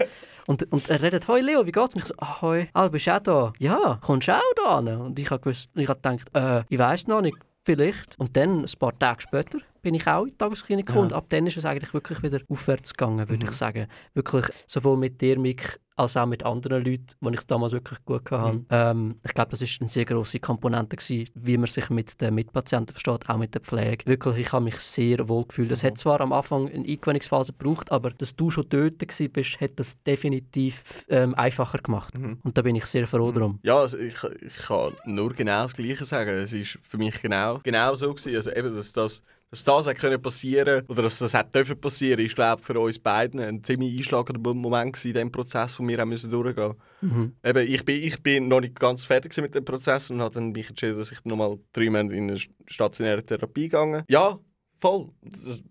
und, 0.47 0.71
und 0.71 0.89
er 0.89 1.01
redet, 1.01 1.27
«Hoi 1.27 1.41
Leo, 1.41 1.65
wie 1.65 1.71
geht's?» 1.71 1.95
Und 1.95 2.01
ich 2.01 2.07
so, 2.07 2.15
«Ah, 2.17 2.41
hoi, 2.41 2.67
ah, 2.73 2.87
bist 2.87 3.07
du 3.07 3.15
auch 3.15 3.19
da?» 3.19 3.53
«Ja, 3.59 3.99
kommst 4.01 4.27
du 4.27 4.33
auch 4.33 4.41
da 4.55 4.81
hin?» 4.81 5.01
Und 5.01 5.19
ich 5.19 5.29
habe 5.29 5.41
habe 5.89 5.99
gedacht, 5.99 6.29
äh, 6.33 6.63
«Ich 6.69 6.79
weiß 6.79 7.07
noch 7.07 7.21
nicht, 7.21 7.37
vielleicht.» 7.63 8.19
Und 8.19 8.35
dann, 8.35 8.61
ein 8.63 8.79
paar 8.79 8.97
Tage 8.97 9.21
später, 9.21 9.59
bin 9.83 9.93
ich 9.93 10.07
auch 10.07 10.23
in 10.23 10.31
die 10.31 10.37
Tagesklinik 10.37 10.87
gekommen. 10.87 11.07
Und 11.07 11.13
ab 11.13 11.25
dann 11.29 11.45
ist 11.45 11.57
es 11.57 11.65
eigentlich 11.65 11.93
wirklich 11.93 12.23
wieder 12.23 12.39
aufwärts 12.47 12.93
gegangen, 12.93 13.29
würde 13.29 13.45
ich 13.45 13.51
sagen. 13.51 13.87
Wirklich 14.15 14.45
sowohl 14.65 14.97
mit 14.97 15.21
dir, 15.21 15.37
Mick, 15.37 15.79
als 15.95 16.17
auch 16.17 16.25
mit 16.25 16.43
anderen 16.43 16.83
Leuten, 16.83 17.07
die 17.21 17.29
ich 17.29 17.39
es 17.39 17.47
damals 17.47 17.71
wirklich 17.71 18.03
gut 18.05 18.31
hatte. 18.31 18.65
Ähm, 18.69 19.19
ich 19.23 19.33
glaube, 19.33 19.51
das 19.51 19.61
ist 19.61 19.79
eine 19.79 19.89
sehr 19.89 20.05
grosse 20.05 20.39
Komponente 20.39 20.95
gewesen, 20.97 21.29
wie 21.35 21.57
man 21.57 21.67
sich 21.67 21.89
mit 21.89 22.19
den 22.19 22.33
Mitpatienten 22.33 22.93
versteht, 22.93 23.29
auch 23.29 23.37
mit 23.37 23.53
der 23.53 23.61
Pflege. 23.61 24.05
Wirklich, 24.05 24.37
ich 24.37 24.51
habe 24.51 24.63
mich 24.63 24.77
sehr 24.77 25.27
wohl 25.27 25.45
gefühlt. 25.45 25.69
Das 25.69 25.83
hat 25.83 25.97
zwar 25.97 26.21
am 26.21 26.33
Anfang 26.33 26.67
eine 26.67 26.87
Eingewöhnungsphase 26.87 27.53
gebraucht, 27.53 27.91
aber 27.91 28.09
dass 28.11 28.35
du 28.35 28.49
schon 28.49 28.67
dort 28.69 28.97
bist, 29.33 29.61
hat 29.61 29.71
das 29.75 30.01
definitiv 30.03 31.05
ähm, 31.09 31.35
einfacher 31.35 31.77
gemacht. 31.77 32.17
Mhm. 32.17 32.39
Und 32.43 32.57
da 32.57 32.61
bin 32.61 32.75
ich 32.75 32.85
sehr 32.85 33.05
froh 33.05 33.31
drum. 33.31 33.59
Ja, 33.63 33.79
also 33.79 33.97
ich, 33.97 34.17
ich 34.41 34.55
kann 34.65 34.93
nur 35.05 35.33
genau 35.33 35.63
das 35.63 35.75
Gleiche 35.75 36.05
sagen. 36.05 36.31
Es 36.31 36.53
ist 36.53 36.79
für 36.81 36.97
mich 36.97 37.21
genau, 37.21 37.59
genau 37.63 37.93
so 37.95 38.13
gewesen. 38.13 38.35
Also 38.35 38.51
eben, 38.51 38.75
dass 38.75 38.93
das, 38.93 39.21
dass 39.53 39.63
das 39.63 39.85
hat 39.85 39.99
können 39.99 40.19
passieren 40.19 40.83
oder 40.87 41.03
dass 41.03 41.19
das 41.19 41.35
hat 41.35 41.53
dürfen 41.53 41.79
passieren, 41.79 42.25
ist 42.25 42.33
glaube 42.33 42.63
für 42.63 42.79
uns 42.79 42.97
beiden 42.97 43.39
ein 43.39 43.63
ziemlich 43.63 43.95
einschlagender 43.95 44.51
Moment 44.51 45.05
in 45.05 45.13
dem 45.13 45.31
Prozess, 45.31 45.77
den 45.77 45.87
wir 45.87 46.01
auch 46.01 46.07
müssen 46.07 46.31
durchgehen. 46.31 46.73
Mhm. 47.01 47.35
Eben, 47.43 47.67
ich 47.67 47.85
bin, 47.85 48.01
ich 48.01 48.23
bin 48.23 48.47
noch 48.47 48.61
nicht 48.61 48.79
ganz 48.79 49.05
fertig 49.05 49.37
mit 49.37 49.53
dem 49.53 49.63
Prozess 49.63 50.09
und 50.09 50.21
habe 50.21 50.33
dann 50.33 50.53
mich 50.53 50.69
entschieden, 50.69 50.97
dass 50.97 51.11
ich 51.11 51.23
nochmal 51.23 51.59
drei 51.71 51.91
Monate 51.91 52.15
in 52.15 52.31
eine 52.31 52.39
stationäre 52.65 53.23
Therapie 53.23 53.69
gegangen. 53.69 54.03
Ja, 54.09 54.39
voll. 54.79 55.11
Das, 55.21 55.59
ich 55.59 55.63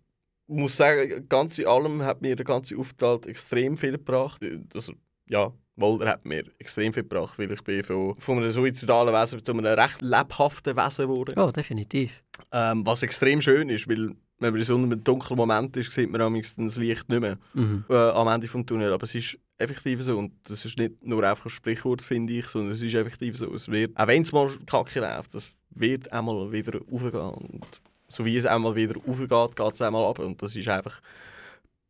muss 0.47 0.77
sagen, 0.77 1.27
ganz 1.29 1.59
in 1.59 1.66
allem 1.66 2.05
hat 2.05 2.23
mir 2.23 2.37
der 2.37 2.45
ganze 2.45 2.79
Aufenthalt 2.79 3.27
extrem 3.27 3.77
viel 3.77 3.92
gebracht. 3.92 4.40
Also, 4.75 4.92
ja, 5.29 5.53
Er 5.80 6.08
hat 6.08 6.24
mir 6.26 6.44
extrem 6.58 6.92
viel 6.92 7.02
gebracht, 7.02 7.38
weil 7.38 7.50
ich 7.50 7.62
bin 7.62 7.82
von, 7.82 8.14
von 8.16 8.38
einem 8.38 8.50
suizidalen 8.50 9.14
Wesen 9.14 9.42
zu 9.44 9.52
einem 9.52 9.64
recht 9.64 10.02
lebhaften 10.02 10.76
Wesen 10.76 11.06
geworden. 11.08 11.35
Ja, 11.37 11.50
definitiv. 11.50 12.22
Ähm, 12.52 12.85
was 12.85 13.02
extrem 13.02 13.40
schön 13.40 13.68
ist, 13.70 13.88
weil 13.88 14.14
wenn 14.38 14.52
man 14.52 14.56
in 14.56 14.64
so 14.64 14.74
einem 14.76 15.02
dunklen 15.04 15.37
Moment 15.37 15.76
ist, 15.76 15.92
sieht 15.92 16.11
man 16.11 16.18
dann 16.20 16.35
das 16.66 16.76
Licht 16.76 17.08
nicht 17.08 17.20
mehr 17.20 17.38
Mhm. 17.54 17.85
äh, 17.88 17.94
am 17.94 18.28
Ende 18.28 18.46
des 18.48 18.66
Tunnels. 18.66 18.92
Aber 18.92 19.04
es 19.04 19.14
ist 19.14 19.38
effektiv 19.58 20.02
so. 20.02 20.18
Und 20.18 20.32
das 20.44 20.64
ist 20.64 20.76
nicht 20.78 21.02
nur 21.04 21.22
einfach 21.24 21.46
ein 21.46 21.50
Sprichwort, 21.50 22.02
finde 22.02 22.32
ich, 22.35 22.46
sondern 22.46 22.72
es 22.74 22.82
ist 22.82 22.92
effektiv 22.94 23.37
so. 23.38 23.54
Es 23.54 23.70
wird, 23.70 23.96
auch 23.96 24.06
wenn 24.08 24.22
es 24.22 24.32
mal 24.32 24.50
kacke 24.66 25.00
läuft, 25.00 25.35
das 25.35 25.50
wird 25.70 26.12
einmal 26.12 26.50
wieder 26.52 26.80
aufgehen. 26.92 27.14
Und 27.14 27.80
so 28.08 28.24
wie 28.26 28.37
es 28.37 28.44
einmal 28.44 28.74
wieder 28.74 28.96
aufgeht, 29.06 29.56
geht 29.56 29.74
es 29.74 29.80
einmal 29.80 30.04
ab. 30.04 30.18
Und 30.18 30.42
das 30.42 30.54
ist 30.56 30.68
einfach 30.68 31.00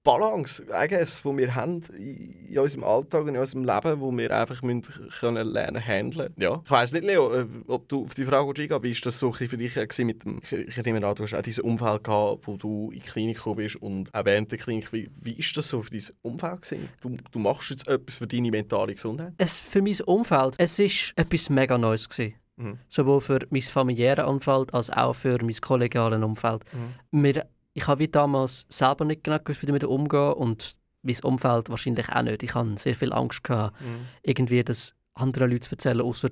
Balance, 0.04 0.62
I 0.68 0.88
guess, 0.88 1.22
die 1.22 1.36
wir 1.36 1.54
haben 1.54 1.82
in 1.96 2.58
unserem 2.58 2.84
Alltag 2.84 3.22
und 3.22 3.28
in 3.28 3.36
unserem 3.36 3.64
Leben, 3.64 4.00
wo 4.00 4.10
wir 4.16 4.30
einfach 4.30 4.60
müssen 4.62 4.82
können 5.20 5.46
lernen 5.46 5.84
handeln. 5.84 6.34
Ja. 6.36 6.60
Ich 6.64 6.70
weiss 6.70 6.92
nicht, 6.92 7.04
Leo, 7.04 7.32
äh, 7.32 7.46
ob 7.68 7.88
du 7.88 8.04
auf 8.04 8.14
die 8.14 8.24
Frage 8.24 8.48
eingehst, 8.48 8.82
wie 8.82 8.90
ist 8.90 9.06
das 9.06 9.18
so 9.18 9.32
für 9.32 9.56
dich 9.56 9.74
gewesen 9.74 10.06
mit 10.06 10.24
dem, 10.24 10.40
ich, 10.50 10.76
nehme 10.84 11.06
an, 11.06 11.14
du 11.14 11.22
hast 11.22 11.34
auch 11.34 11.42
dieses 11.42 11.62
Umfeld 11.62 12.04
gehabt, 12.04 12.46
wo 12.46 12.56
du 12.56 12.90
in 12.90 13.00
die 13.00 13.06
Klinik 13.06 13.36
gekommen 13.36 13.56
bist 13.56 13.76
und 13.76 14.12
auch 14.12 14.24
während 14.24 14.50
der 14.50 14.58
Klinik, 14.58 14.92
wie, 14.92 15.08
wie 15.20 15.34
ist 15.34 15.56
das 15.56 15.68
so 15.68 15.82
für 15.82 15.90
dein 15.90 16.02
Umfeld 16.22 16.62
gewesen? 16.62 16.88
Du, 17.00 17.16
du 17.30 17.38
machst 17.38 17.70
jetzt 17.70 17.86
etwas 17.86 18.16
für 18.16 18.26
deine 18.26 18.50
mentale 18.50 18.94
Gesundheit? 18.94 19.34
Es, 19.38 19.58
für 19.58 19.82
mein 19.82 20.00
Umfeld, 20.06 20.54
es 20.58 20.78
ist 20.78 21.12
etwas 21.16 21.48
mega 21.48 21.78
Neues 21.78 22.08
gewesen. 22.08 22.34
Mhm. 22.56 22.78
Sowohl 22.88 23.20
für 23.20 23.38
mein 23.50 23.62
familiäres 23.62 24.26
Umfeld 24.26 24.74
als 24.74 24.90
auch 24.90 25.14
für 25.14 25.38
mein 25.42 25.56
kollegiales 25.60 26.22
Umfeld. 26.22 26.64
Wir, 27.10 27.46
ich 27.74 27.86
habe 27.86 28.00
wie 28.00 28.08
damals 28.08 28.66
selber 28.68 29.04
nicht 29.04 29.24
genau 29.24 29.38
gewusst, 29.38 29.62
wie 29.62 29.66
damit 29.66 29.84
umgehen 29.84 30.32
und 30.34 30.76
mein 31.02 31.16
Umfeld 31.22 31.68
wahrscheinlich 31.70 32.08
auch 32.10 32.22
nicht. 32.22 32.42
Ich 32.42 32.54
hatte 32.54 32.76
sehr 32.76 32.94
viel 32.94 33.12
Angst, 33.12 33.42
gehabt, 33.44 33.76
irgendwie 34.22 34.62
das 34.62 34.94
anderen 35.14 35.50
Leuten 35.50 35.62
zu 35.62 35.72
erzählen, 35.72 36.00
außer 36.00 36.28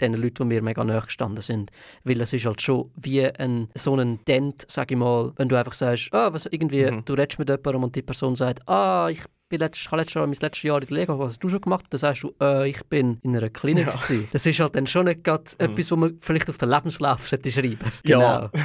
den 0.00 0.14
Leuten, 0.14 0.48
die 0.48 0.54
mir 0.54 0.62
mega 0.62 0.82
nahe 0.84 1.02
gestanden 1.02 1.42
sind. 1.42 1.70
Weil 2.04 2.20
es 2.20 2.32
ist 2.32 2.46
halt 2.46 2.62
schon 2.62 2.90
wie 2.96 3.24
ein, 3.26 3.68
so 3.74 3.94
ein 3.96 4.24
Dent, 4.24 4.64
sag 4.68 4.90
ich 4.90 4.96
mal, 4.96 5.32
wenn 5.36 5.48
du 5.48 5.56
einfach 5.56 5.74
sagst, 5.74 6.08
ah, 6.12 6.32
was, 6.32 6.46
irgendwie, 6.46 6.90
Mhm. 6.90 7.04
du 7.04 7.12
redest 7.14 7.38
mit 7.38 7.48
jemandem 7.50 7.84
und 7.84 7.94
die 7.96 8.02
Person 8.02 8.34
sagt, 8.34 8.66
ah, 8.68 9.08
ich 9.10 9.22
bin 9.50 9.60
letzt, 9.60 9.84
habe 9.88 9.98
letztes 9.98 10.14
Jahr, 10.14 10.26
mein 10.26 10.36
letztes 10.40 10.62
Jahr 10.62 10.80
in 10.80 10.86
der 10.86 10.96
Lehre, 10.96 11.18
was 11.18 11.32
hast 11.32 11.44
du 11.44 11.48
schon 11.50 11.60
gemacht? 11.60 11.84
Dann 11.90 11.98
sagst 11.98 12.22
du, 12.22 12.32
äh, 12.40 12.68
ich 12.70 12.82
bin 12.86 13.18
in 13.22 13.36
einer 13.36 13.50
Klinik. 13.50 13.86
Ja. 13.88 13.92
gewesen. 13.96 14.28
Das 14.32 14.46
ist 14.46 14.58
halt 14.60 14.74
dann 14.76 14.86
schon 14.86 15.04
nicht 15.06 15.24
gerade 15.24 15.44
etwas, 15.58 15.90
was 15.90 15.98
man 15.98 16.18
vielleicht 16.20 16.48
auf 16.48 16.56
den 16.58 16.68
Lebenslauf 16.70 17.28
sollte 17.28 17.50
schreiben 17.50 17.78
Ja. 18.04 18.48
Genau. 18.48 18.50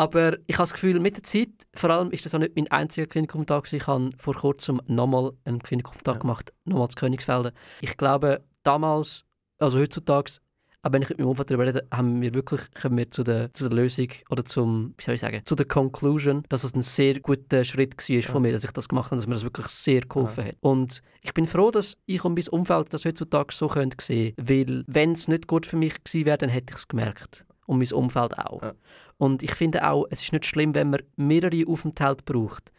Aber 0.00 0.32
ich 0.46 0.56
habe 0.56 0.62
das 0.62 0.72
Gefühl, 0.72 0.98
mit 0.98 1.16
der 1.16 1.22
Zeit, 1.24 1.50
vor 1.74 1.90
allem 1.90 2.10
ist 2.10 2.24
das 2.24 2.34
auch 2.34 2.38
nicht 2.38 2.56
mein 2.56 2.68
einziger 2.68 3.06
gewesen. 3.06 3.76
Ich 3.76 3.86
habe 3.86 4.08
vor 4.16 4.34
kurzem 4.34 4.80
nochmal 4.86 5.32
einen 5.44 5.62
Klinikumtag 5.62 6.14
Ja. 6.14 6.20
gemacht, 6.20 6.54
nochmal 6.64 6.88
zu 6.88 6.96
Königsfelden. 6.96 7.52
Ich 7.82 7.98
glaube, 7.98 8.42
damals, 8.62 9.26
also 9.58 9.78
heutzutage, 9.78 10.38
Aber 10.82 10.94
wenn 10.94 11.02
ich 11.02 11.10
mit 11.10 11.18
meinem 11.18 11.28
Umfeld 11.28 11.50
darüber 11.50 11.66
rede, 11.66 11.86
haben 11.92 12.22
wir 12.22 12.32
wirklich, 12.32 12.62
kommen 12.72 12.96
wir 12.96 13.10
zu 13.10 13.22
der, 13.22 13.52
zu 13.52 13.68
der 13.68 13.76
Lösung 13.76 14.08
oder 14.30 14.42
zum, 14.46 14.94
wie 14.96 15.04
soll 15.04 15.14
ich 15.16 15.20
sagen, 15.20 15.42
zu 15.44 15.54
der 15.54 15.66
Conclusion, 15.66 16.42
dass 16.48 16.64
es 16.64 16.74
ein 16.74 16.80
sehr 16.80 17.20
guter 17.20 17.64
Schritt 17.64 17.98
war 17.98 18.22
von 18.22 18.40
mir, 18.40 18.52
dass 18.52 18.64
ich 18.64 18.70
das 18.70 18.88
gemacht 18.88 19.10
habe, 19.10 19.16
dass 19.16 19.26
mir 19.26 19.34
das 19.34 19.42
wirklich 19.44 19.66
sehr 19.66 20.00
geholfen 20.00 20.46
hat. 20.46 20.56
Und 20.60 21.02
ich 21.20 21.34
bin 21.34 21.44
froh, 21.44 21.70
dass 21.70 21.98
ich 22.06 22.24
und 22.24 22.32
mein 22.34 22.48
Umfeld 22.48 22.94
das 22.94 23.04
heutzutage 23.04 23.52
so 23.54 23.68
können 23.68 23.92
sehen 24.00 24.32
weil 24.38 24.82
wenn 24.86 25.12
es 25.12 25.28
nicht 25.28 25.46
gut 25.46 25.66
für 25.66 25.76
mich 25.76 26.02
gewesen 26.02 26.24
wäre, 26.24 26.38
dann 26.38 26.48
hätte 26.48 26.72
ich 26.72 26.78
es 26.78 26.88
gemerkt. 26.88 27.44
Und 27.70 27.78
mein 27.78 27.92
Umfeld 27.92 28.36
auch. 28.36 28.62
Ja. 28.62 28.72
Und 29.16 29.44
ich 29.44 29.54
finde 29.54 29.88
auch, 29.88 30.06
es 30.10 30.22
ist 30.22 30.32
nicht 30.32 30.44
schlimm, 30.44 30.74
wenn 30.74 30.90
man 30.90 31.02
mehrere 31.14 31.68
Aufenthalte 31.68 32.24
braucht. 32.24 32.72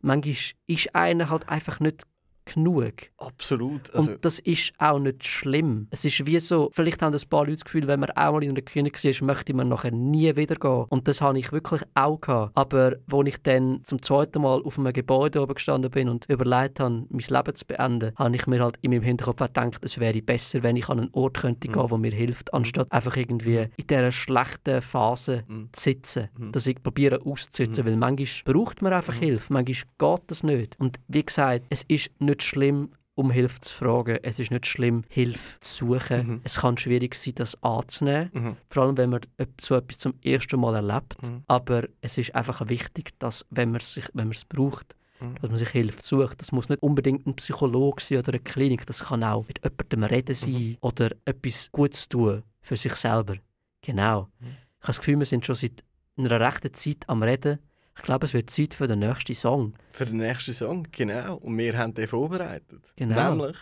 Manchmal 0.00 0.36
ist 0.68 0.94
einer 0.94 1.30
halt 1.30 1.48
einfach 1.48 1.80
nicht 1.80 2.04
genug. 2.46 2.94
Absolut. 3.18 3.94
Also, 3.94 4.12
Und 4.12 4.24
das 4.24 4.38
ist 4.38 4.72
auch 4.78 4.98
nicht 4.98 5.24
schlimm. 5.26 5.88
Es 5.90 6.04
ist 6.04 6.24
wie 6.26 6.40
so, 6.40 6.70
vielleicht 6.72 7.02
haben 7.02 7.14
ein 7.14 7.28
paar 7.28 7.40
Leute 7.40 7.52
das 7.56 7.64
Gefühl, 7.64 7.86
wenn 7.86 8.00
man 8.00 8.10
einmal 8.10 8.42
in 8.42 8.50
einer 8.50 8.62
Klinik 8.62 9.02
war, 9.04 9.26
möchte 9.26 9.54
man 9.54 9.68
nachher 9.68 9.90
nie 9.90 10.34
wieder 10.36 10.56
gehen. 10.56 10.84
Und 10.88 11.08
das 11.08 11.20
habe 11.20 11.38
ich 11.38 11.52
wirklich 11.52 11.82
auch 11.94 12.20
gehabt. 12.20 12.52
Aber 12.56 12.94
als 13.12 13.28
ich 13.28 13.42
dann 13.42 13.80
zum 13.84 14.00
zweiten 14.02 14.42
Mal 14.42 14.62
auf 14.62 14.78
einem 14.78 14.92
Gebäude 14.92 15.42
oben 15.42 15.54
gestanden 15.54 15.90
bin 15.90 16.08
und 16.08 16.26
überlegt 16.28 16.80
habe, 16.80 17.04
mein 17.08 17.24
Leben 17.28 17.54
zu 17.54 17.64
beenden, 17.66 18.12
habe 18.16 18.36
ich 18.36 18.46
mir 18.46 18.62
halt 18.62 18.78
in 18.82 18.90
meinem 18.92 19.02
Hinterkopf 19.02 19.40
auch 19.42 19.46
gedacht, 19.46 19.84
es 19.84 19.98
wäre 19.98 20.22
besser, 20.22 20.62
wenn 20.62 20.76
ich 20.76 20.88
an 20.88 21.00
einen 21.00 21.10
Ort 21.12 21.38
könnte 21.38 21.68
gehen, 21.68 21.86
der 21.88 21.98
mir 21.98 22.12
hilft, 22.12 22.54
anstatt 22.54 22.90
einfach 22.92 23.16
irgendwie 23.16 23.68
in 23.76 23.86
dieser 23.88 24.12
schlechten 24.12 24.80
Phase 24.80 25.44
Mhm. 25.48 25.68
zu 25.72 25.82
sitzen. 25.82 26.28
Mhm. 26.38 26.52
Dass 26.52 26.66
ich 26.66 26.82
probiere 26.82 27.20
auszusitzen, 27.24 27.84
weil 27.84 27.96
manchmal 27.96 28.54
braucht 28.54 28.82
man 28.82 28.92
einfach 28.92 29.14
Hilfe, 29.14 29.52
manchmal 29.52 30.16
geht 30.16 30.22
das 30.28 30.42
nicht. 30.42 30.78
Und 30.78 30.96
wie 31.08 31.24
gesagt, 31.24 31.64
es 31.70 31.82
ist 31.88 32.10
nicht 32.18 32.35
schlimm, 32.42 32.90
um 33.14 33.30
Hilfe 33.30 33.60
zu 33.60 33.72
fragen. 33.74 34.18
Es 34.22 34.38
ist 34.38 34.50
nicht 34.50 34.66
schlimm, 34.66 35.02
Hilfe 35.08 35.58
zu 35.60 35.86
suchen. 35.86 36.26
Mhm. 36.26 36.40
Es 36.44 36.60
kann 36.60 36.76
schwierig 36.76 37.14
sein, 37.14 37.34
das 37.36 37.62
anzunehmen. 37.62 38.30
Mhm. 38.32 38.56
Vor 38.68 38.82
allem, 38.84 38.96
wenn 38.98 39.10
man 39.10 39.20
so 39.60 39.74
etwas 39.76 39.98
zum 39.98 40.14
ersten 40.22 40.60
Mal 40.60 40.74
erlebt. 40.74 41.22
Mhm. 41.22 41.42
Aber 41.46 41.84
es 42.02 42.18
ist 42.18 42.34
einfach 42.34 42.68
wichtig, 42.68 43.18
dass, 43.18 43.46
wenn 43.50 43.70
man 43.70 43.80
sich, 43.80 44.04
wenn 44.12 44.28
man 44.28 44.36
es 44.36 44.44
braucht, 44.44 44.94
Mhm. 45.18 45.34
dass 45.40 45.48
man 45.48 45.58
sich 45.58 45.70
Hilfe 45.70 46.02
sucht. 46.02 46.42
Das 46.42 46.52
muss 46.52 46.68
nicht 46.68 46.82
unbedingt 46.82 47.26
ein 47.26 47.36
Psychologe 47.36 48.02
sein 48.02 48.18
oder 48.18 48.34
eine 48.34 48.40
Klinik. 48.40 48.84
Das 48.84 49.04
kann 49.04 49.24
auch 49.24 49.46
mit 49.48 49.60
jemandem 49.64 50.02
reden 50.04 50.34
sein 50.34 50.52
Mhm. 50.52 50.76
oder 50.82 51.10
etwas 51.24 51.72
Gutes 51.72 52.06
tun 52.10 52.42
für 52.60 52.76
sich 52.76 52.94
selber. 52.96 53.36
Genau. 53.80 54.28
Mhm. 54.40 54.48
Ich 54.48 54.82
habe 54.82 54.88
das 54.88 54.98
Gefühl, 54.98 55.18
wir 55.18 55.24
sind 55.24 55.46
schon 55.46 55.54
seit 55.54 55.82
einer 56.18 56.38
rechten 56.38 56.74
Zeit 56.74 57.04
am 57.06 57.22
Reden. 57.22 57.60
Ich 57.96 58.02
glaube, 58.02 58.26
es 58.26 58.34
wird 58.34 58.50
Zeit 58.50 58.74
für 58.74 58.86
den 58.86 59.00
nächsten 59.00 59.34
Song. 59.34 59.74
Für 59.92 60.06
den 60.06 60.18
nächsten 60.18 60.52
Song, 60.52 60.86
genau. 60.92 61.36
Und 61.36 61.56
wir 61.58 61.76
haben 61.76 61.94
den 61.94 62.06
vorbereitet. 62.06 62.82
Genau. 62.96 63.30
Nämlich. 63.30 63.56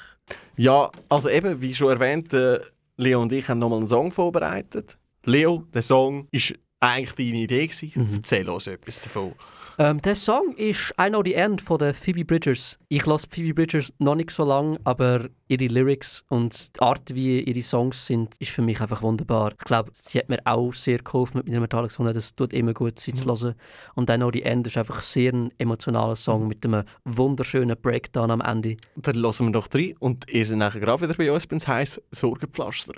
Ja, 0.56 0.90
also 1.08 1.28
eben, 1.28 1.60
wie 1.60 1.72
schon 1.72 1.90
erwähnt, 1.90 2.32
äh, 2.32 2.58
Leo 2.96 3.22
und 3.22 3.32
ich 3.32 3.48
haben 3.48 3.58
nochmal 3.58 3.78
einen 3.78 3.88
Song 3.88 4.10
vorbereitet. 4.10 4.98
Leo, 5.24 5.64
der 5.72 5.82
Song 5.82 6.28
ist 6.30 6.54
eigentlich 6.80 7.14
deine 7.14 7.42
Idee. 7.42 7.66
Gewesen. 7.66 7.92
Mhm. 7.94 8.14
Erzähl 8.16 8.48
uns 8.48 8.66
etwas 8.66 9.02
davon. 9.02 9.34
Ähm, 9.76 10.00
der 10.02 10.14
Song 10.14 10.54
ist 10.56 10.94
I 11.00 11.08
Know 11.08 11.22
the 11.24 11.34
End 11.34 11.60
von 11.60 11.78
der 11.78 11.94
Phoebe 11.94 12.24
Bridgers. 12.24 12.78
Ich 12.88 13.04
lasse 13.06 13.26
Phoebe 13.28 13.54
Bridgers 13.54 13.92
noch 13.98 14.14
nicht 14.14 14.30
so 14.30 14.44
lange, 14.44 14.78
aber 14.84 15.28
ihre 15.48 15.66
Lyrics 15.66 16.22
und 16.28 16.76
die 16.76 16.80
Art, 16.80 17.12
wie 17.12 17.40
ihre 17.40 17.62
Songs 17.62 18.06
sind, 18.06 18.36
ist 18.38 18.52
für 18.52 18.62
mich 18.62 18.80
einfach 18.80 19.02
wunderbar. 19.02 19.52
Ich 19.58 19.64
glaube, 19.64 19.90
sie 19.92 20.18
hat 20.18 20.28
mir 20.28 20.38
auch 20.44 20.72
sehr 20.72 20.98
geholfen 20.98 21.38
mit 21.38 21.48
meiner 21.48 21.82
Gesundheit. 21.82 22.14
Es 22.14 22.36
tut 22.36 22.52
immer 22.52 22.72
gut, 22.72 23.00
sie 23.00 23.14
zu 23.14 23.26
hören. 23.26 23.54
Und 23.96 24.08
I 24.10 24.14
Know 24.14 24.30
the 24.32 24.42
End 24.42 24.66
ist 24.68 24.76
einfach 24.76 25.00
sehr 25.00 25.32
ein 25.32 25.50
emotionaler 25.58 26.16
Song 26.16 26.46
mit 26.46 26.64
einem 26.64 26.84
wunderschönen 27.04 27.76
Breakdown 27.76 28.30
am 28.30 28.40
Ende. 28.40 28.76
Dann 28.94 29.16
lassen 29.16 29.46
wir 29.46 29.52
doch 29.52 29.68
rein 29.74 29.94
und 29.98 30.30
ihr 30.30 30.46
seid 30.46 30.58
nachher 30.58 30.80
gerade 30.80 31.02
wieder 31.02 31.14
bei 31.14 31.32
uns, 31.32 31.50
wenn 31.50 31.58
es 31.58 31.66
heisst 31.66 32.00
Sorgenpflaster. 32.12 32.94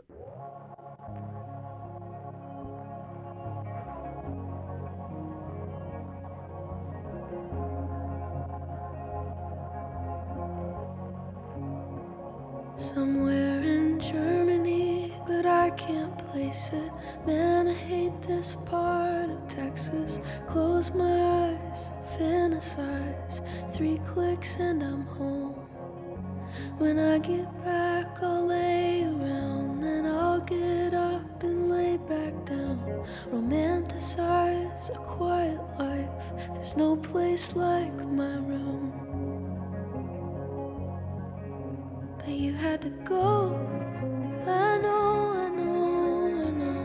Somewhere 12.97 13.61
in 13.61 14.01
Germany, 14.01 15.13
but 15.27 15.45
I 15.45 15.69
can't 15.73 16.17
place 16.17 16.71
it. 16.73 16.91
Man, 17.27 17.69
I 17.69 17.75
hate 17.75 18.23
this 18.23 18.57
part 18.65 19.29
of 19.29 19.47
Texas. 19.49 20.19
Close 20.49 20.91
my 20.95 21.51
eyes, 21.51 21.91
fantasize. 22.17 23.45
Three 23.75 24.01
clicks 24.07 24.57
and 24.57 24.83
I'm 24.83 25.03
home. 25.03 25.53
When 26.79 26.99
I 26.99 27.19
get 27.19 27.47
back, 27.63 28.17
I'll 28.23 28.47
lay 28.47 29.03
around. 29.03 29.83
Then 29.83 30.07
I'll 30.07 30.41
get 30.41 30.95
up 30.95 31.43
and 31.43 31.71
lay 31.71 31.99
back 31.99 32.47
down. 32.47 32.81
Romanticize 33.31 34.89
a 34.89 34.99
quiet 35.01 35.61
life. 35.79 36.33
There's 36.55 36.79
no 36.79 36.97
place 36.97 37.55
like 37.55 37.95
my 38.07 38.37
room. 38.37 39.06
But 42.27 42.35
you 42.35 42.55
had 42.55 42.83
to 42.83 42.91
go. 43.05 43.55
I 44.49 44.79
know, 44.79 45.33
I 45.45 45.49
know, 45.49 46.27
I 46.45 46.51
know. 46.61 46.85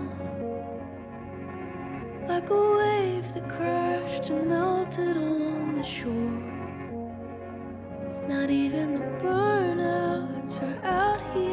Like 2.28 2.48
a 2.52 2.78
wave 2.78 3.34
that 3.34 3.50
crashed 3.50 4.30
and 4.30 4.48
melted 4.48 5.18
on 5.18 5.74
the 5.74 5.84
shore. 5.84 6.38
Not 8.28 8.52
even 8.52 8.94
the 8.94 9.06
burnouts 9.20 10.62
are 10.62 10.80
out 10.86 11.22
here 11.34 11.51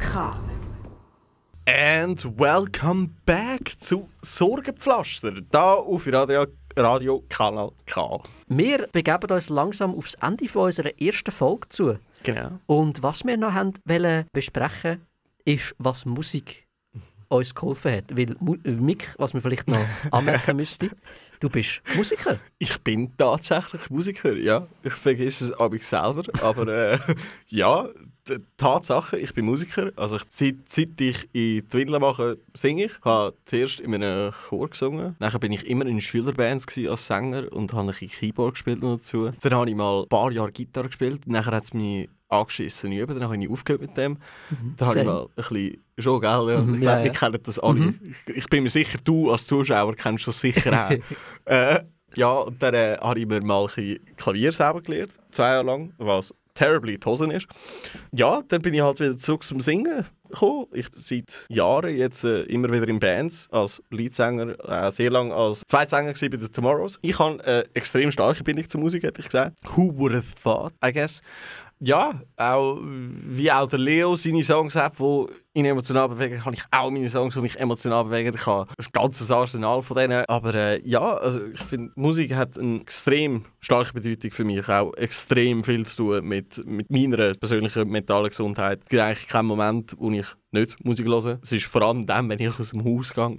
K. 0.00 0.34
And 1.66 2.24
welcome 2.38 3.10
back 3.26 3.70
zu 3.78 4.08
Sorgenpflaster, 4.22 5.42
da 5.50 5.74
auf 5.74 6.06
Radio, 6.06 6.46
Radio 6.76 7.22
Kanal 7.28 7.70
K. 7.84 8.22
Wir 8.48 8.88
begeben 8.90 9.30
uns 9.30 9.50
langsam 9.50 9.94
aufs 9.94 10.14
Ende 10.14 10.48
von 10.48 10.66
unserer 10.66 10.98
ersten 10.98 11.30
Folge 11.30 11.68
zu. 11.68 11.98
Genau. 12.22 12.58
Und 12.66 13.02
was 13.02 13.24
wir 13.24 13.36
noch 13.36 13.52
haben 13.52 13.74
wollen 13.84 14.24
besprechen, 14.32 15.06
ist, 15.44 15.74
was 15.78 16.06
Musik 16.06 16.66
uns 17.28 17.54
geholfen 17.54 17.92
hat. 17.92 18.16
Weil 18.16 18.36
äh, 18.64 18.70
Mick, 18.70 19.14
was 19.18 19.34
man 19.34 19.42
vielleicht 19.42 19.68
noch 19.68 19.84
anmerken 20.10 20.56
müsste, 20.56 20.90
du 21.40 21.50
bist 21.50 21.82
Musiker. 21.94 22.38
Ich 22.58 22.80
bin 22.80 23.16
tatsächlich 23.16 23.90
Musiker, 23.90 24.34
ja. 24.34 24.66
Ich 24.82 24.94
vergesse 24.94 25.44
es 25.44 25.52
aber 25.52 25.78
selber, 25.78 26.22
aber 26.42 26.68
äh, 26.68 26.98
ja, 27.48 27.88
Tatsache, 28.56 29.18
ich 29.18 29.34
bin 29.34 29.44
Musiker. 29.44 29.90
Also 29.96 30.16
ich, 30.16 30.22
seit, 30.28 30.56
seit 30.68 31.00
ich 31.00 31.24
in 31.32 31.66
die 31.68 31.72
Windeln 31.72 32.00
mache, 32.00 32.38
singe 32.54 32.84
ich. 32.84 32.92
Ich 32.92 33.04
habe 33.04 33.34
zuerst 33.44 33.80
in 33.80 33.94
einem 33.94 34.32
Chor 34.48 34.68
gesungen. 34.68 35.16
Nachher 35.18 35.38
bin 35.38 35.52
ich 35.52 35.66
immer 35.66 35.86
in 35.86 36.00
Schülerbands 36.00 36.66
als 36.88 37.06
Sänger 37.06 37.52
und 37.52 37.72
habe 37.72 37.82
ein 37.82 37.86
bisschen 37.88 38.10
Keyboard 38.10 38.54
gespielt 38.54 38.82
dazu. 38.82 39.30
Dann 39.40 39.54
habe 39.54 39.70
ich 39.70 39.76
mal 39.76 40.02
ein 40.02 40.08
paar 40.08 40.30
Jahre 40.30 40.52
Gitarre 40.52 40.88
gespielt. 40.88 41.26
Nachher 41.26 41.52
hat 41.52 41.64
es 41.64 41.74
mich 41.74 42.08
angeschissen 42.30 42.92
üben, 42.92 43.14
dann 43.14 43.24
habe 43.24 43.36
ich 43.36 43.50
aufgehört 43.50 43.82
mit 43.82 43.96
dem. 43.96 44.18
Dann 44.76 44.88
habe 44.88 45.00
ich 45.00 45.04
mal 45.04 45.22
ein 45.22 45.28
bisschen, 45.34 45.84
schon 45.98 46.20
gell, 46.20 46.30
ja. 46.30 46.60
Mhm, 46.60 46.74
ich 46.74 46.80
ja, 46.80 46.92
glaube, 46.92 47.00
wir 47.00 47.06
ja. 47.06 47.12
kennen 47.12 47.38
das 47.42 47.58
alle. 47.58 47.94
Ich, 48.26 48.36
ich 48.36 48.46
bin 48.48 48.62
mir 48.62 48.70
sicher, 48.70 48.98
du 49.02 49.30
als 49.30 49.46
Zuschauer 49.46 49.96
kennst 49.96 50.26
das 50.28 50.40
sicher 50.40 50.88
auch. 50.88 50.92
äh, 51.46 51.80
ja, 52.16 52.32
und 52.32 52.60
dann 52.62 52.74
äh, 52.74 52.96
habe 53.00 53.20
ich 53.20 53.26
mir 53.26 53.42
mal 53.42 53.60
ein 53.60 53.66
bisschen 53.66 54.00
Klavier 54.16 54.52
selber 54.52 54.80
gelernt, 54.80 55.12
zwei 55.30 55.50
Jahre 55.50 55.66
lang, 55.66 55.92
was 55.98 56.34
terribly 56.60 56.98
die 56.98 57.06
Hosen 57.06 57.30
ist. 57.30 57.48
Ja, 58.12 58.42
dann 58.48 58.60
bin 58.60 58.74
ich 58.74 58.82
halt 58.82 59.00
wieder 59.00 59.16
zurück 59.16 59.44
zum 59.44 59.60
Singen 59.60 60.04
gekommen. 60.28 60.66
Ich 60.72 60.88
seit 60.94 61.46
Jahren 61.48 61.96
jetzt 61.96 62.24
äh, 62.24 62.42
immer 62.42 62.70
wieder 62.70 62.86
in 62.86 63.00
Bands 63.00 63.48
als 63.50 63.82
Leadsänger, 63.90 64.56
äh, 64.68 64.92
sehr 64.92 65.10
lange 65.10 65.34
als 65.34 65.62
Zweitsänger 65.66 66.12
bei 66.12 66.28
den 66.28 66.52
Tomorrows. 66.52 66.98
Ich 67.00 67.18
habe 67.18 67.42
äh, 67.44 67.64
extrem 67.72 68.10
starke 68.10 68.44
Bindung 68.44 68.68
zur 68.68 68.80
Musik, 68.80 69.02
hätte 69.04 69.20
ich 69.20 69.26
gesagt. 69.26 69.56
Who 69.74 69.90
would 69.96 70.12
have 70.12 70.34
thought, 70.42 70.74
I 70.84 70.92
guess. 70.92 71.22
Ja, 71.82 72.20
auch 72.36 72.78
wie 72.82 73.50
auch 73.50 73.66
der 73.66 73.78
Leo 73.78 74.14
seine 74.14 74.42
Songs 74.42 74.76
hat, 74.76 74.98
die 74.98 75.26
ihn 75.52 75.64
emotional 75.64 76.08
bewegen, 76.08 76.44
habe 76.44 76.54
ich 76.54 76.62
auch 76.70 76.90
meine 76.90 77.08
Songs, 77.08 77.34
die 77.34 77.40
mich 77.40 77.58
emotional 77.58 78.04
bewegen. 78.04 78.36
Habe 78.46 78.70
ein 78.78 78.86
ganzes 78.92 79.30
Arsenal 79.30 79.82
von 79.82 79.96
denen. 79.96 80.24
Aber 80.26 80.54
äh, 80.54 80.80
ja, 80.88 81.14
also 81.14 81.44
ich 81.46 81.60
finde, 81.60 81.92
Musik 81.96 82.34
hat 82.34 82.58
eine 82.58 82.80
extrem 82.80 83.44
starke 83.58 83.92
Bedeutung 83.92 84.30
für 84.30 84.44
mich. 84.44 84.68
Auch 84.68 84.94
extrem 84.94 85.64
viel 85.64 85.84
zu 85.86 85.96
tun 85.96 86.24
mit, 86.24 86.64
mit 86.66 86.90
meiner 86.90 87.34
persönlichen 87.34 87.88
mentalen 87.88 88.28
Gesundheit. 88.28 88.80
Es 88.84 88.88
gibt 88.88 89.02
eigentlich 89.02 89.28
keinen 89.28 89.46
Moment, 89.46 89.94
wo 89.98 90.10
ich 90.10 90.26
nicht 90.52 90.84
Musik 90.84 91.06
höre. 91.06 91.38
Es 91.42 91.52
ist 91.52 91.66
vor 91.66 91.82
allem 91.82 92.06
dann, 92.06 92.28
wenn 92.28 92.38
ich 92.38 92.58
aus 92.58 92.70
dem 92.70 92.84
Haus 92.84 93.14
gehe. 93.14 93.38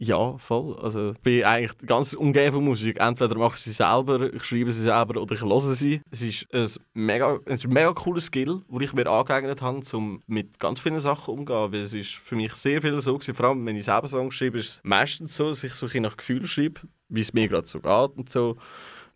Ja, 0.00 0.38
voll. 0.38 0.76
Also 0.80 1.10
ich 1.10 1.20
bin 1.20 1.44
eigentlich 1.44 1.76
ganz 1.86 2.14
umgeben 2.14 2.56
von 2.56 2.64
Musik. 2.64 3.00
Entweder 3.00 3.36
mache 3.36 3.56
ich 3.56 3.62
sie 3.62 3.72
selber, 3.72 4.32
ich 4.32 4.44
schreibe 4.44 4.70
sie 4.72 4.82
selber 4.82 5.20
oder 5.20 5.34
ich 5.34 5.42
höre 5.42 5.60
sie. 5.60 6.00
Es 6.10 6.22
ist 6.22 6.46
ein 6.52 6.68
mega, 6.94 7.38
ein 7.46 7.58
mega 7.68 7.92
cooler 7.92 8.20
Skill, 8.20 8.62
den 8.68 8.80
ich 8.80 8.92
mir 8.92 9.08
angeeignet 9.08 9.62
habe, 9.62 9.80
um 9.92 10.20
mit 10.26 10.58
ganz 10.58 10.80
vielen 10.80 11.00
Sachen 11.00 11.34
umzugehen. 11.34 11.47
Weil 11.48 11.80
es 11.80 11.94
ist 11.94 12.14
für 12.14 12.36
mich 12.36 12.52
sehr 12.54 12.80
viel 12.80 13.00
so 13.00 13.14
gewesen. 13.14 13.34
Vor 13.34 13.46
allem, 13.46 13.64
wenn 13.66 13.76
ich 13.76 13.84
selber 13.84 14.08
Songs 14.08 14.34
schreibe, 14.34 14.58
ist 14.58 14.68
es 14.68 14.80
meistens 14.82 15.34
so, 15.36 15.48
dass 15.48 15.64
ich 15.64 15.72
so 15.72 15.86
ein 15.92 16.02
nach 16.02 16.16
Gefühl 16.16 16.46
schreibe, 16.46 16.80
wie 17.08 17.20
es 17.20 17.32
mir 17.32 17.48
gerade 17.48 17.66
so 17.66 17.80
geht 17.80 18.16
und 18.16 18.30
so. 18.30 18.56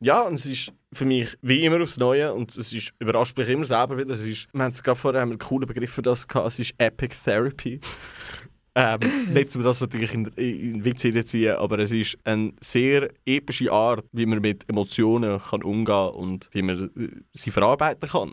Ja, 0.01 0.23
und 0.23 0.35
es 0.35 0.47
ist 0.47 0.73
für 0.93 1.05
mich 1.05 1.37
wie 1.43 1.65
immer 1.65 1.81
aufs 1.81 1.97
Neue 1.97 2.35
und 2.35 2.57
es 2.57 2.73
ist, 2.73 2.93
überrascht 2.99 3.39
mich 3.39 3.49
immer 3.49 3.65
selber 3.65 3.97
wieder. 3.97 4.11
Es 4.11 4.25
ist, 4.25 4.49
wir 4.53 4.65
haben 4.65 4.73
es 4.73 4.83
gerade 4.83 4.99
vorher 4.99 5.23
einen 5.23 5.39
coolen 5.39 5.69
Begriff 5.69 5.93
für 5.93 6.03
das 6.03 6.27
gehabt, 6.27 6.49
es 6.49 6.59
ist 6.59 6.75
Epic 6.79 7.15
Therapy. 7.25 7.81
ähm, 8.75 8.99
nicht, 9.33 9.55
um 9.55 9.63
das 9.63 9.81
natürlich 9.81 10.13
in, 10.13 10.27
in 10.35 10.85
Witz 10.85 11.03
ziehen, 11.31 11.55
aber 11.55 11.79
es 11.79 11.93
ist 11.93 12.19
eine 12.25 12.53
sehr 12.61 13.11
epische 13.25 13.71
Art, 13.71 14.05
wie 14.11 14.27
man 14.27 14.41
mit 14.41 14.69
Emotionen 14.69 15.41
kann 15.41 15.63
umgehen 15.63 15.85
kann 15.85 16.15
und 16.15 16.49
wie 16.51 16.63
man 16.63 16.91
sie 17.33 17.53
verarbeiten 17.53 18.09
kann. 18.09 18.33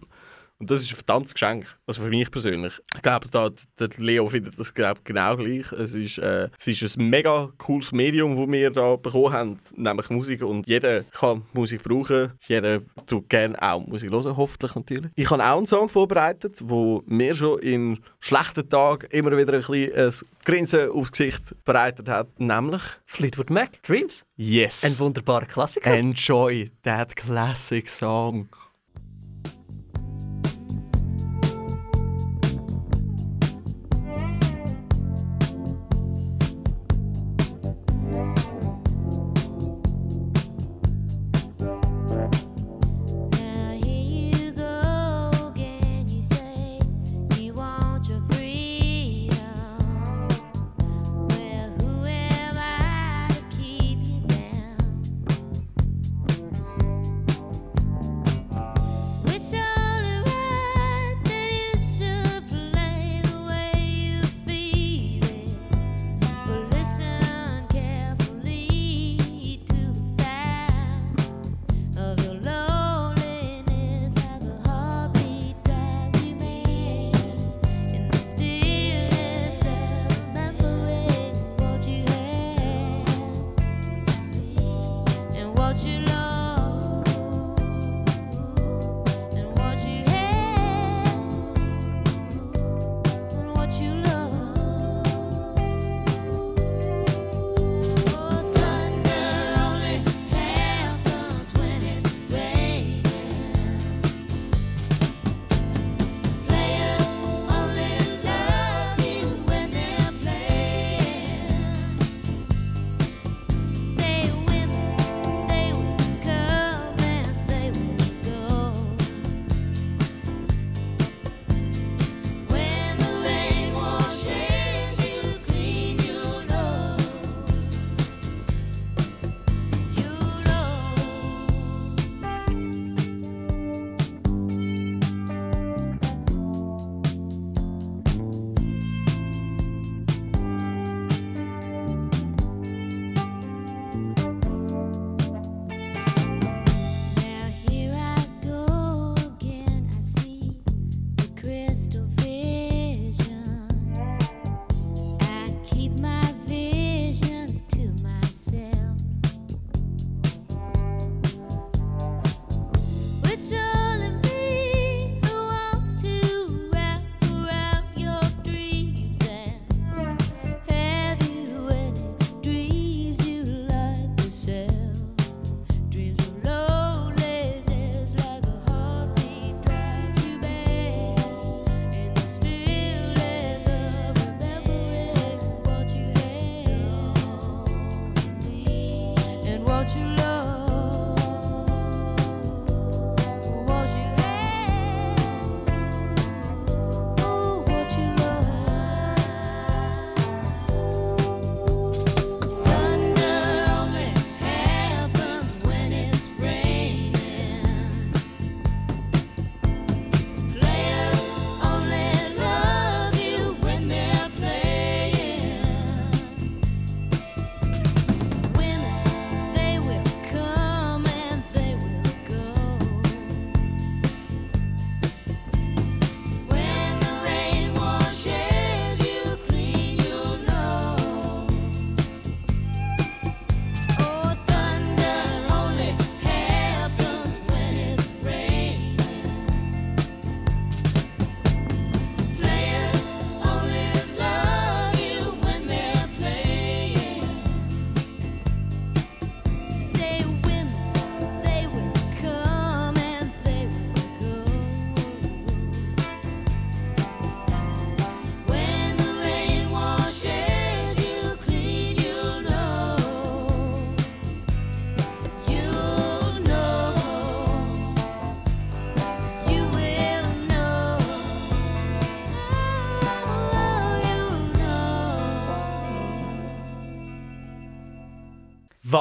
Und 0.60 0.70
das 0.70 0.82
ist 0.82 0.92
ein 0.92 0.96
verdammtes 0.98 1.34
Geschenk, 1.34 1.78
also 1.88 2.02
für 2.02 2.10
mich 2.10 2.30
persönlich. 2.30 2.82
Ich 2.94 3.02
glaube, 3.02 3.30
da, 3.30 3.50
der 3.80 3.90
Leo 3.96 4.28
findet 4.28 4.60
das 4.60 4.74
glaub, 4.74 5.06
genau 5.06 5.38
gleich. 5.38 5.72
Es 5.72 5.94
ist, 5.94 6.18
äh, 6.18 6.50
es 6.60 6.68
ist 6.68 6.98
ein 6.98 7.10
mega 7.10 7.50
cooles 7.58 7.94
Medium, 7.94 8.36
das 8.36 8.52
wir 8.52 8.70
da 8.70 8.98
bekommen 8.98 9.32
haben, 9.32 9.60
nämlich 9.78 10.10
Musik. 10.10 10.44
Und 10.44 10.68
jeder 10.68 11.04
kann 11.04 11.44
Musik 11.54 11.84
brauchen, 11.84 12.34
jeder 12.46 12.82
tut 13.08 13.30
gerne 13.30 13.62
auch 13.62 13.80
Musik 13.88 14.12
hören, 14.12 14.36
hoffentlich 14.36 14.76
natürlich. 14.76 15.12
Ich 15.16 15.30
habe 15.32 15.42
auch 15.46 15.58
einen 15.58 15.66
Song 15.66 15.88
vorbereitet, 15.88 16.60
wo 16.62 17.04
mir 17.06 17.34
schon 17.36 17.60
in 17.60 18.00
schlechten 18.20 18.68
Tagen 18.68 19.08
immer 19.12 19.32
wieder 19.38 19.54
ein 19.54 19.60
bisschen 19.60 19.94
ein 19.94 20.14
Grinsen 20.44 20.90
aufs 20.92 21.12
Gesicht 21.14 21.56
bereitet 21.64 22.10
hat, 22.10 22.38
nämlich 22.38 22.82
Fleetwood 23.06 23.50
Mac, 23.50 23.82
Dreams. 23.84 24.26
Yes. 24.36 24.84
Ein 24.84 25.00
wunderbarer 25.00 25.46
Klassiker. 25.46 25.90
Enjoy 25.90 26.70
that 26.84 27.16
classic 27.16 27.88
song. 27.88 28.50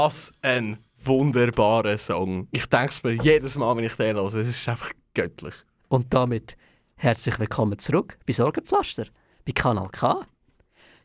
Was 0.01 0.33
ein 0.43 0.79
wunderbarer 1.01 1.99
Song. 1.99 2.47
Ich 2.53 2.67
denke 2.67 2.91
es 2.91 3.03
mir 3.03 3.15
jedes 3.15 3.59
Mal, 3.59 3.77
wenn 3.77 3.83
ich 3.83 3.97
den 3.97 4.15
höre. 4.15 4.27
Es 4.27 4.49
ist 4.49 4.69
einfach 4.69 4.93
göttlich. 5.13 5.55
Und 5.89 6.15
damit 6.15 6.57
herzlich 6.95 7.37
willkommen 7.41 7.81
zurück 7.81 8.17
bei 8.25 8.33
Sorgenpflaster, 8.33 9.07
bei 9.45 9.51
Kanal 9.51 9.89
K. 9.89 10.25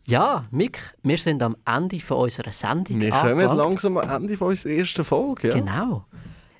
Ja, 0.06 0.46
Mick, 0.52 0.80
wir 1.02 1.18
sind 1.18 1.42
am 1.42 1.58
Ende 1.66 2.00
von 2.02 2.18
unserer 2.18 2.52
Sendung 2.52 3.02
Wir 3.02 3.10
kommen 3.10 3.32
angelangt. 3.32 3.58
langsam 3.58 3.98
am 3.98 4.08
Ende 4.24 4.38
von 4.38 4.50
unserer 4.50 4.74
ersten 4.74 5.04
Folge. 5.04 5.48
Ja? 5.48 5.56
Genau. 5.56 6.06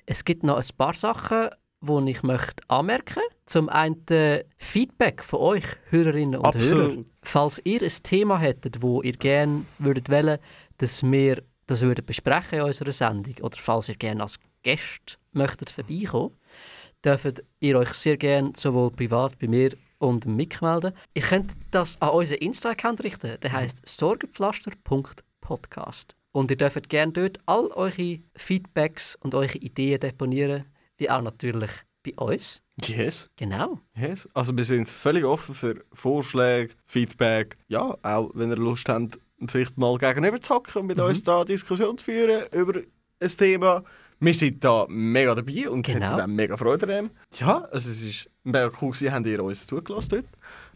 Es 0.04 0.24
gibt 0.24 0.42
noch 0.42 0.56
ein 0.56 0.76
paar 0.76 0.94
Sachen, 0.94 1.50
die 1.82 2.10
ich 2.10 2.24
möchte 2.24 2.64
anmerken 2.66 3.22
Zum 3.46 3.68
einen 3.68 4.04
äh, 4.08 4.42
Feedback 4.56 5.22
von 5.22 5.38
euch, 5.38 5.66
Hörerinnen 5.90 6.40
und 6.40 6.52
Hörer. 6.52 6.84
Absolut. 6.86 7.06
Falls 7.22 7.60
ihr 7.62 7.80
ein 7.80 7.92
Thema 8.02 8.40
hättet, 8.40 8.82
wo 8.82 9.02
ihr 9.02 9.12
gerne 9.12 9.66
würdet 9.78 10.10
wollen, 10.10 10.40
dass 10.78 11.00
wir 11.04 11.40
das 11.66 11.82
würden 11.82 12.04
besprechen 12.04 12.58
in 12.58 12.64
unserer 12.64 12.92
Sendung, 12.92 13.34
oder 13.40 13.56
falls 13.58 13.88
ihr 13.88 13.96
gerne 13.96 14.22
als 14.22 14.38
Gast 14.62 15.18
möchtet 15.32 15.70
vorbeikommen, 15.70 16.36
dürft 17.04 17.42
ihr 17.60 17.78
euch 17.78 17.94
sehr 17.94 18.16
gerne 18.16 18.52
sowohl 18.56 18.90
privat 18.90 19.38
bei 19.38 19.46
mir 19.48 19.70
und 19.98 20.26
Mick 20.26 20.60
melden. 20.62 20.94
Ihr 21.14 21.22
könnt 21.22 21.52
das 21.70 22.00
an 22.00 22.10
unseren 22.10 22.38
Insta-Account 22.38 23.04
richten. 23.04 23.38
Der 23.40 23.52
heißt 23.52 23.86
sorgenpflaster.podcast. 23.86 26.16
Und 26.32 26.50
ihr 26.50 26.56
dürft 26.56 26.88
gerne 26.88 27.12
dort 27.12 27.38
all 27.46 27.68
eure 27.68 28.18
Feedbacks 28.34 29.14
und 29.16 29.34
eure 29.34 29.58
Ideen 29.58 30.00
deponieren, 30.00 30.64
wie 30.96 31.08
auch 31.08 31.22
natürlich 31.22 31.70
bei 32.02 32.12
uns. 32.16 32.60
Yes. 32.82 33.30
Genau. 33.36 33.78
Yes. 33.96 34.28
Also 34.34 34.56
wir 34.56 34.64
sind 34.64 34.88
völlig 34.88 35.24
offen 35.24 35.54
für 35.54 35.84
Vorschläge, 35.92 36.74
Feedback. 36.86 37.56
Ja, 37.68 37.96
auch 38.02 38.32
wenn 38.34 38.50
ihr 38.50 38.56
Lust 38.56 38.88
habt, 38.88 39.20
vielleicht 39.46 39.76
mal 39.78 39.96
gegenüber 39.98 40.40
zu 40.40 40.54
hocken 40.54 40.80
und 40.82 40.86
mit 40.86 40.98
Mhm. 40.98 41.04
uns 41.04 41.22
da 41.22 41.36
eine 41.36 41.44
Diskussion 41.46 41.98
zu 41.98 42.04
führen 42.04 42.44
über 42.52 42.80
ein 43.20 43.28
Thema. 43.28 43.84
Wir 44.20 44.34
sind 44.34 44.62
da 44.64 44.86
mega 44.88 45.34
dabei 45.34 45.68
und 45.68 45.82
Genau. 45.84 46.18
auch 46.20 46.26
mega 46.26 46.56
Freude 46.56 46.86
daran. 46.86 47.10
Ja, 47.38 47.62
also 47.72 47.90
es 47.90 48.02
ist 48.02 48.30
mega 48.44 48.70
cool 48.80 48.92
gewesen, 48.92 49.12
habt 49.12 49.26
ihr 49.26 49.42
uns 49.42 49.66
zugelassen 49.66 50.08
dort. 50.10 50.26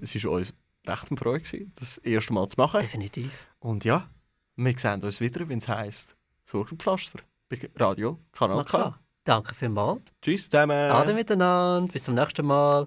Es 0.00 0.24
war 0.24 0.32
uns 0.32 0.54
recht 0.86 1.06
eine 1.10 1.16
Freude, 1.16 1.40
gewesen, 1.44 1.72
das 1.78 1.98
erste 1.98 2.32
Mal 2.32 2.48
zu 2.48 2.56
machen. 2.58 2.80
Definitiv. 2.80 3.46
Und 3.60 3.84
ja, 3.84 4.08
wir 4.56 4.78
sehen 4.78 5.02
uns 5.02 5.20
wieder, 5.20 5.48
wenn 5.48 5.58
es 5.58 5.68
heisst 5.68 6.16
Sorgenpflaster 6.44 7.20
bei 7.48 7.58
Radio 7.76 8.18
Kanal 8.32 8.56
Na 8.58 8.64
K. 8.64 8.98
Danke 9.24 9.54
vielmals. 9.54 10.00
Tschüss 10.22 10.48
zusammen. 10.48 10.72
Ade 10.90 11.12
miteinander. 11.14 11.92
Bis 11.92 12.04
zum 12.04 12.14
nächsten 12.14 12.44
Mal. 12.46 12.86